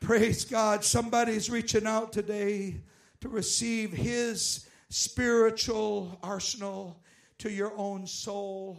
Praise 0.00 0.44
God. 0.44 0.84
Somebody's 0.84 1.50
reaching 1.50 1.86
out 1.86 2.12
today 2.12 2.76
to 3.20 3.28
receive 3.28 3.92
His 3.92 4.68
spiritual 4.88 6.18
arsenal 6.22 6.96
to 7.38 7.50
your 7.50 7.72
own 7.76 8.06
soul. 8.06 8.78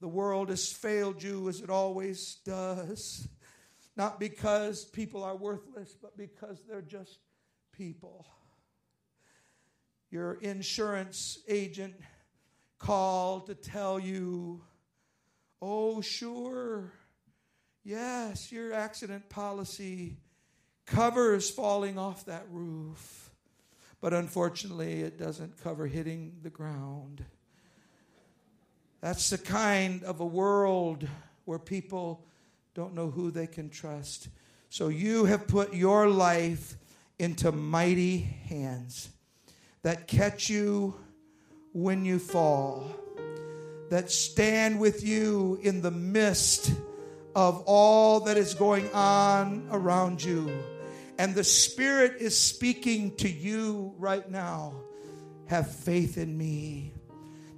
The 0.00 0.08
world 0.08 0.48
has 0.48 0.72
failed 0.72 1.22
you 1.22 1.48
as 1.48 1.60
it 1.60 1.70
always 1.70 2.38
does. 2.44 3.28
Not 3.96 4.18
because 4.18 4.84
people 4.84 5.22
are 5.22 5.36
worthless, 5.36 5.94
but 6.00 6.16
because 6.16 6.62
they're 6.66 6.80
just 6.82 7.18
people. 7.72 8.26
Your 10.10 10.34
insurance 10.34 11.38
agent 11.48 11.94
called 12.78 13.46
to 13.46 13.54
tell 13.54 13.98
you, 13.98 14.62
oh, 15.60 16.00
sure, 16.00 16.92
yes, 17.84 18.50
your 18.50 18.72
accident 18.72 19.28
policy 19.28 20.16
covers 20.86 21.50
falling 21.50 21.98
off 21.98 22.26
that 22.26 22.46
roof. 22.50 23.30
But 24.00 24.12
unfortunately, 24.12 25.02
it 25.02 25.18
doesn't 25.18 25.62
cover 25.62 25.86
hitting 25.86 26.38
the 26.42 26.50
ground. 26.50 27.24
That's 29.00 29.30
the 29.30 29.38
kind 29.38 30.02
of 30.02 30.20
a 30.20 30.26
world 30.26 31.08
where 31.44 31.58
people 31.58 32.26
don't 32.74 32.94
know 32.94 33.10
who 33.10 33.30
they 33.30 33.46
can 33.46 33.68
trust. 33.68 34.28
So 34.70 34.88
you 34.88 35.26
have 35.26 35.46
put 35.46 35.74
your 35.74 36.08
life 36.08 36.76
into 37.18 37.52
mighty 37.52 38.18
hands 38.18 39.10
that 39.82 40.06
catch 40.06 40.48
you 40.48 40.94
when 41.72 42.04
you 42.04 42.18
fall, 42.18 42.84
that 43.90 44.10
stand 44.10 44.80
with 44.80 45.04
you 45.04 45.58
in 45.62 45.82
the 45.82 45.90
midst 45.90 46.72
of 47.34 47.62
all 47.66 48.20
that 48.20 48.36
is 48.36 48.54
going 48.54 48.90
on 48.92 49.68
around 49.70 50.22
you. 50.22 50.50
And 51.18 51.34
the 51.34 51.44
Spirit 51.44 52.16
is 52.20 52.38
speaking 52.38 53.14
to 53.16 53.28
you 53.28 53.94
right 53.98 54.28
now. 54.30 54.74
Have 55.46 55.70
faith 55.70 56.16
in 56.16 56.36
me. 56.36 56.92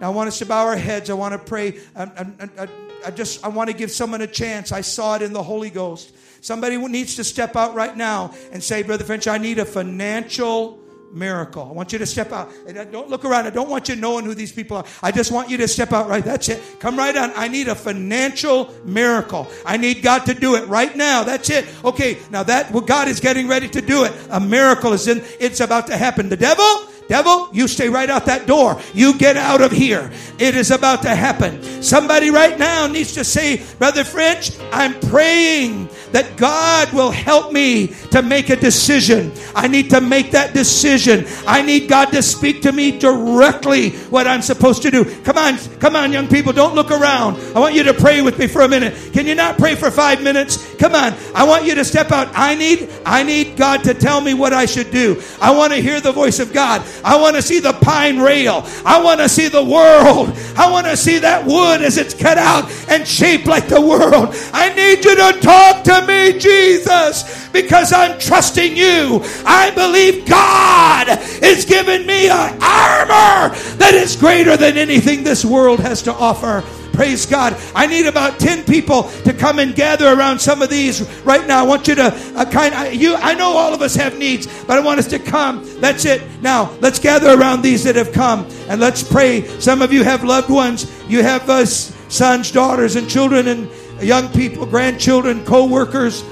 Now, 0.00 0.08
I 0.10 0.14
want 0.14 0.28
us 0.28 0.38
to 0.40 0.46
bow 0.46 0.66
our 0.66 0.76
heads. 0.76 1.08
I 1.08 1.14
want 1.14 1.32
to 1.32 1.38
pray. 1.38 1.78
I, 1.94 2.02
I, 2.02 2.48
I, 2.58 2.68
I 3.04 3.10
just 3.10 3.44
I 3.44 3.48
want 3.48 3.70
to 3.70 3.76
give 3.76 3.90
someone 3.90 4.22
a 4.22 4.26
chance. 4.26 4.72
I 4.72 4.80
saw 4.80 5.16
it 5.16 5.22
in 5.22 5.32
the 5.32 5.42
Holy 5.42 5.70
Ghost. 5.70 6.14
Somebody 6.40 6.76
needs 6.76 7.16
to 7.16 7.24
step 7.24 7.56
out 7.56 7.74
right 7.74 7.96
now 7.96 8.34
and 8.52 8.62
say, 8.62 8.82
Brother 8.82 9.04
French, 9.04 9.26
I 9.26 9.38
need 9.38 9.58
a 9.58 9.64
financial 9.64 10.78
miracle. 11.14 11.66
I 11.70 11.72
want 11.72 11.92
you 11.92 11.98
to 11.98 12.06
step 12.06 12.32
out. 12.32 12.52
And 12.66 12.90
don't 12.92 13.08
look 13.08 13.24
around. 13.24 13.46
I 13.46 13.50
don't 13.50 13.70
want 13.70 13.88
you 13.88 13.96
knowing 13.96 14.24
who 14.24 14.34
these 14.34 14.52
people 14.52 14.76
are. 14.76 14.84
I 15.02 15.12
just 15.12 15.32
want 15.32 15.48
you 15.48 15.56
to 15.58 15.68
step 15.68 15.92
out 15.92 16.08
right. 16.08 16.24
That's 16.24 16.48
it. 16.48 16.62
Come 16.80 16.96
right 16.96 17.16
on. 17.16 17.32
I 17.34 17.48
need 17.48 17.68
a 17.68 17.74
financial 17.74 18.74
miracle. 18.84 19.48
I 19.64 19.76
need 19.76 20.02
God 20.02 20.26
to 20.26 20.34
do 20.34 20.56
it 20.56 20.66
right 20.66 20.94
now. 20.94 21.22
That's 21.22 21.48
it. 21.50 21.66
Okay. 21.84 22.18
Now 22.30 22.42
that 22.42 22.72
well, 22.72 22.82
God 22.82 23.08
is 23.08 23.20
getting 23.20 23.48
ready 23.48 23.68
to 23.68 23.80
do 23.80 24.04
it. 24.04 24.12
A 24.30 24.40
miracle 24.40 24.92
is 24.92 25.08
in. 25.08 25.22
It's 25.40 25.60
about 25.60 25.86
to 25.86 25.96
happen. 25.96 26.28
The 26.28 26.36
devil 26.36 26.64
Devil, 27.08 27.50
you 27.52 27.68
stay 27.68 27.88
right 27.88 28.08
out 28.08 28.26
that 28.26 28.46
door. 28.46 28.80
You 28.94 29.18
get 29.18 29.36
out 29.36 29.60
of 29.60 29.72
here. 29.72 30.10
It 30.38 30.54
is 30.56 30.70
about 30.70 31.02
to 31.02 31.10
happen. 31.10 31.62
Somebody 31.82 32.30
right 32.30 32.58
now 32.58 32.86
needs 32.86 33.12
to 33.14 33.24
say, 33.24 33.62
Brother 33.78 34.04
French, 34.04 34.52
I'm 34.72 34.98
praying 35.00 35.88
that 36.14 36.36
God 36.36 36.92
will 36.92 37.10
help 37.10 37.52
me 37.52 37.88
to 38.12 38.22
make 38.22 38.48
a 38.48 38.54
decision. 38.54 39.32
I 39.52 39.66
need 39.66 39.90
to 39.90 40.00
make 40.00 40.30
that 40.30 40.54
decision. 40.54 41.26
I 41.44 41.60
need 41.60 41.88
God 41.88 42.12
to 42.12 42.22
speak 42.22 42.62
to 42.62 42.70
me 42.70 42.96
directly 43.00 43.90
what 44.10 44.28
I'm 44.28 44.40
supposed 44.40 44.82
to 44.82 44.92
do. 44.92 45.04
Come 45.22 45.36
on, 45.36 45.58
come 45.80 45.96
on, 45.96 46.12
young 46.12 46.28
people. 46.28 46.52
Don't 46.52 46.76
look 46.76 46.92
around. 46.92 47.36
I 47.56 47.58
want 47.58 47.74
you 47.74 47.82
to 47.82 47.94
pray 47.94 48.22
with 48.22 48.38
me 48.38 48.46
for 48.46 48.62
a 48.62 48.68
minute. 48.68 48.94
Can 49.12 49.26
you 49.26 49.34
not 49.34 49.58
pray 49.58 49.74
for 49.74 49.90
five 49.90 50.22
minutes? 50.22 50.76
Come 50.76 50.94
on. 50.94 51.14
I 51.34 51.42
want 51.42 51.64
you 51.64 51.74
to 51.74 51.84
step 51.84 52.12
out. 52.12 52.28
I 52.32 52.54
need, 52.54 52.88
I 53.04 53.24
need 53.24 53.56
God 53.56 53.82
to 53.82 53.92
tell 53.92 54.20
me 54.20 54.34
what 54.34 54.52
I 54.52 54.66
should 54.66 54.92
do. 54.92 55.20
I 55.40 55.50
want 55.50 55.72
to 55.72 55.82
hear 55.82 56.00
the 56.00 56.12
voice 56.12 56.38
of 56.38 56.52
God. 56.52 56.86
I 57.02 57.20
want 57.20 57.34
to 57.34 57.42
see 57.42 57.58
the 57.58 57.72
pine 57.72 58.20
rail. 58.20 58.64
I 58.86 59.02
want 59.02 59.18
to 59.18 59.28
see 59.28 59.48
the 59.48 59.64
world. 59.64 60.32
I 60.56 60.70
want 60.70 60.86
to 60.86 60.96
see 60.96 61.18
that 61.18 61.44
wood 61.44 61.82
as 61.82 61.98
it's 61.98 62.14
cut 62.14 62.38
out 62.38 62.70
and 62.88 63.04
shaped 63.04 63.46
like 63.46 63.66
the 63.66 63.80
world. 63.80 64.36
I 64.52 64.72
need 64.74 65.04
you 65.04 65.16
to 65.16 65.40
talk 65.40 65.82
to 65.82 66.03
me, 66.06 66.38
Jesus, 66.38 67.48
because 67.48 67.92
I'm 67.92 68.18
trusting 68.18 68.76
you. 68.76 69.20
I 69.44 69.70
believe 69.74 70.26
God 70.26 71.08
is 71.42 71.64
giving 71.64 72.06
me 72.06 72.28
an 72.28 72.52
armor 72.62 73.54
that 73.76 73.92
is 73.94 74.16
greater 74.16 74.56
than 74.56 74.76
anything 74.76 75.24
this 75.24 75.44
world 75.44 75.80
has 75.80 76.02
to 76.02 76.12
offer. 76.12 76.62
Praise 76.94 77.26
God. 77.26 77.56
I 77.74 77.88
need 77.88 78.06
about 78.06 78.38
10 78.38 78.64
people 78.64 79.04
to 79.24 79.32
come 79.32 79.58
and 79.58 79.74
gather 79.74 80.06
around 80.06 80.38
some 80.38 80.62
of 80.62 80.70
these 80.70 81.02
right 81.24 81.44
now. 81.44 81.58
I 81.58 81.66
want 81.66 81.88
you 81.88 81.96
to 81.96 82.14
uh, 82.36 82.48
kind 82.48 82.72
of, 82.72 82.94
you, 82.94 83.16
I 83.16 83.34
know 83.34 83.56
all 83.56 83.74
of 83.74 83.82
us 83.82 83.96
have 83.96 84.16
needs, 84.16 84.46
but 84.64 84.78
I 84.78 84.80
want 84.80 85.00
us 85.00 85.08
to 85.08 85.18
come. 85.18 85.68
That's 85.80 86.04
it. 86.04 86.22
Now, 86.40 86.70
let's 86.80 87.00
gather 87.00 87.36
around 87.36 87.62
these 87.62 87.82
that 87.82 87.96
have 87.96 88.12
come 88.12 88.46
and 88.68 88.80
let's 88.80 89.02
pray. 89.02 89.44
Some 89.58 89.82
of 89.82 89.92
you 89.92 90.04
have 90.04 90.22
loved 90.22 90.50
ones. 90.50 90.88
You 91.08 91.24
have 91.24 91.50
uh, 91.50 91.66
sons, 91.66 92.52
daughters, 92.52 92.94
and 92.94 93.10
children, 93.10 93.48
and 93.48 93.68
young 94.04 94.28
people, 94.28 94.66
grandchildren, 94.66 95.44
co 95.44 95.66
workers, 95.66 96.22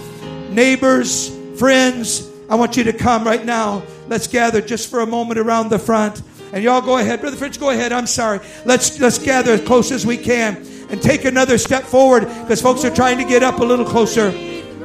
neighbors, 0.50 1.36
friends. 1.58 2.30
I 2.48 2.54
want 2.54 2.76
you 2.76 2.84
to 2.84 2.92
come 2.92 3.24
right 3.24 3.44
now. 3.44 3.82
Let's 4.08 4.26
gather 4.26 4.60
just 4.60 4.90
for 4.90 5.00
a 5.00 5.06
moment 5.06 5.38
around 5.38 5.70
the 5.70 5.78
front. 5.78 6.22
And 6.52 6.62
y'all 6.62 6.82
go 6.82 6.98
ahead. 6.98 7.20
Brother 7.20 7.36
Fritz, 7.36 7.56
go 7.56 7.70
ahead. 7.70 7.92
I'm 7.92 8.06
sorry. 8.06 8.40
Let's 8.66 9.00
let's 9.00 9.18
gather 9.18 9.52
as 9.52 9.62
close 9.62 9.90
as 9.90 10.04
we 10.04 10.18
can 10.18 10.56
and 10.90 11.00
take 11.00 11.24
another 11.24 11.56
step 11.56 11.84
forward 11.84 12.26
because 12.26 12.60
folks 12.60 12.84
are 12.84 12.94
trying 12.94 13.16
to 13.18 13.24
get 13.24 13.42
up 13.42 13.60
a 13.60 13.64
little 13.64 13.86
closer. 13.86 14.30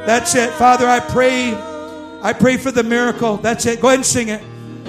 That's 0.06 0.34
it. 0.36 0.50
Father, 0.52 0.88
I 0.88 1.02
pray. 1.02 1.54
I 2.22 2.34
pray 2.34 2.56
for 2.56 2.72
the 2.72 2.84
miracle. 2.84 3.38
That's 3.38 3.66
it. 3.66 3.82
Go 3.82 3.90
ahead 3.90 4.00
and 4.00 4.06
sing 4.06 4.30
it. 4.30 4.42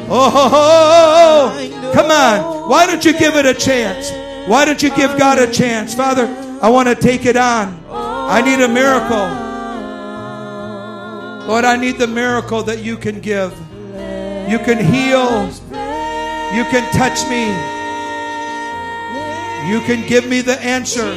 Oh, 0.08 1.90
come 1.92 2.10
on. 2.10 2.70
Why 2.70 2.86
don't 2.86 3.04
you 3.04 3.18
give 3.18 3.34
it 3.34 3.44
a 3.44 3.54
chance? 3.54 4.10
Why 4.48 4.64
don't 4.64 4.82
you 4.82 4.94
give 4.94 5.18
God 5.18 5.38
a 5.38 5.50
chance? 5.52 5.94
Father, 5.94 6.26
I 6.60 6.68
want 6.70 6.88
to 6.88 6.94
take 6.94 7.24
it 7.24 7.36
on. 7.36 7.84
I 7.88 8.42
need 8.42 8.60
a 8.60 8.68
miracle. 8.68 9.28
Lord, 11.46 11.64
I 11.64 11.76
need 11.76 11.98
the 11.98 12.06
miracle 12.08 12.62
that 12.64 12.80
you 12.80 12.96
can 12.96 13.20
give. 13.20 13.52
You 14.50 14.58
can 14.58 14.84
heal. 14.84 15.46
You 16.56 16.64
can 16.64 16.90
touch 16.92 17.22
me. 17.28 17.46
You 19.70 19.80
can 19.86 20.06
give 20.08 20.28
me 20.28 20.40
the 20.40 20.58
answer. 20.60 21.14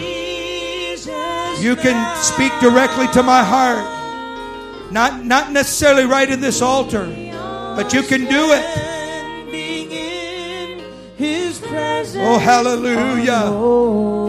You 1.59 1.75
can 1.75 2.23
speak 2.23 2.51
directly 2.59 3.07
to 3.13 3.23
my 3.23 3.43
heart. 3.43 3.83
Not, 4.91 5.25
not 5.25 5.51
necessarily 5.51 6.05
right 6.05 6.29
in 6.29 6.39
this 6.39 6.61
altar, 6.61 7.05
but 7.75 7.93
you 7.93 8.03
can 8.03 8.21
do 8.25 8.51
it. 8.51 8.90
Oh, 12.03 12.39
hallelujah. 12.39 13.51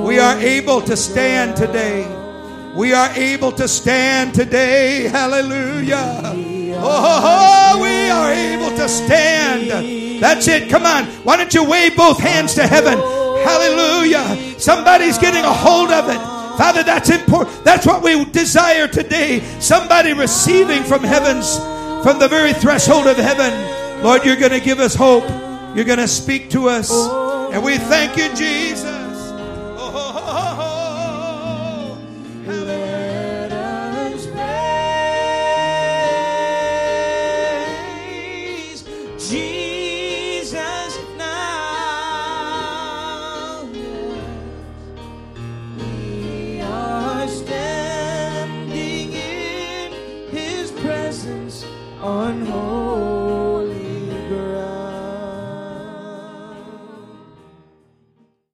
We 0.06 0.18
are 0.18 0.38
able 0.38 0.82
to 0.82 0.94
stand 0.94 1.56
today. 1.56 2.06
We 2.74 2.92
are 2.92 3.08
able 3.14 3.50
to 3.52 3.66
stand 3.66 4.34
today. 4.34 5.08
Hallelujah. 5.08 6.34
Oh, 6.76 7.78
we 7.80 8.10
are 8.10 8.30
able 8.30 8.76
to 8.76 8.88
stand. 8.88 10.20
That's 10.22 10.48
it. 10.48 10.68
Come 10.68 10.84
on. 10.84 11.06
Why 11.24 11.38
don't 11.38 11.54
you 11.54 11.64
wave 11.64 11.96
both 11.96 12.18
hands 12.18 12.54
to 12.56 12.66
heaven? 12.66 12.98
Hallelujah. 12.98 14.58
Somebody's 14.60 15.16
getting 15.16 15.42
a 15.42 15.52
hold 15.52 15.90
of 15.90 16.10
it. 16.10 16.18
Father, 16.58 16.82
that's 16.82 17.08
important. 17.08 17.64
That's 17.64 17.86
what 17.86 18.02
we 18.02 18.22
desire 18.26 18.86
today. 18.86 19.40
Somebody 19.60 20.12
receiving 20.12 20.82
from 20.82 21.02
heaven's, 21.02 21.56
from 22.04 22.18
the 22.18 22.28
very 22.28 22.52
threshold 22.52 23.06
of 23.06 23.16
heaven. 23.16 24.02
Lord, 24.02 24.26
you're 24.26 24.36
going 24.36 24.52
to 24.52 24.60
give 24.60 24.78
us 24.78 24.94
hope. 24.94 25.24
You're 25.74 25.86
going 25.86 26.00
to 26.00 26.08
speak 26.08 26.50
to 26.50 26.68
us. 26.68 26.90
And 27.52 27.62
we 27.62 27.76
thank 27.76 28.16
you, 28.16 28.34
Jesus. 28.34 29.01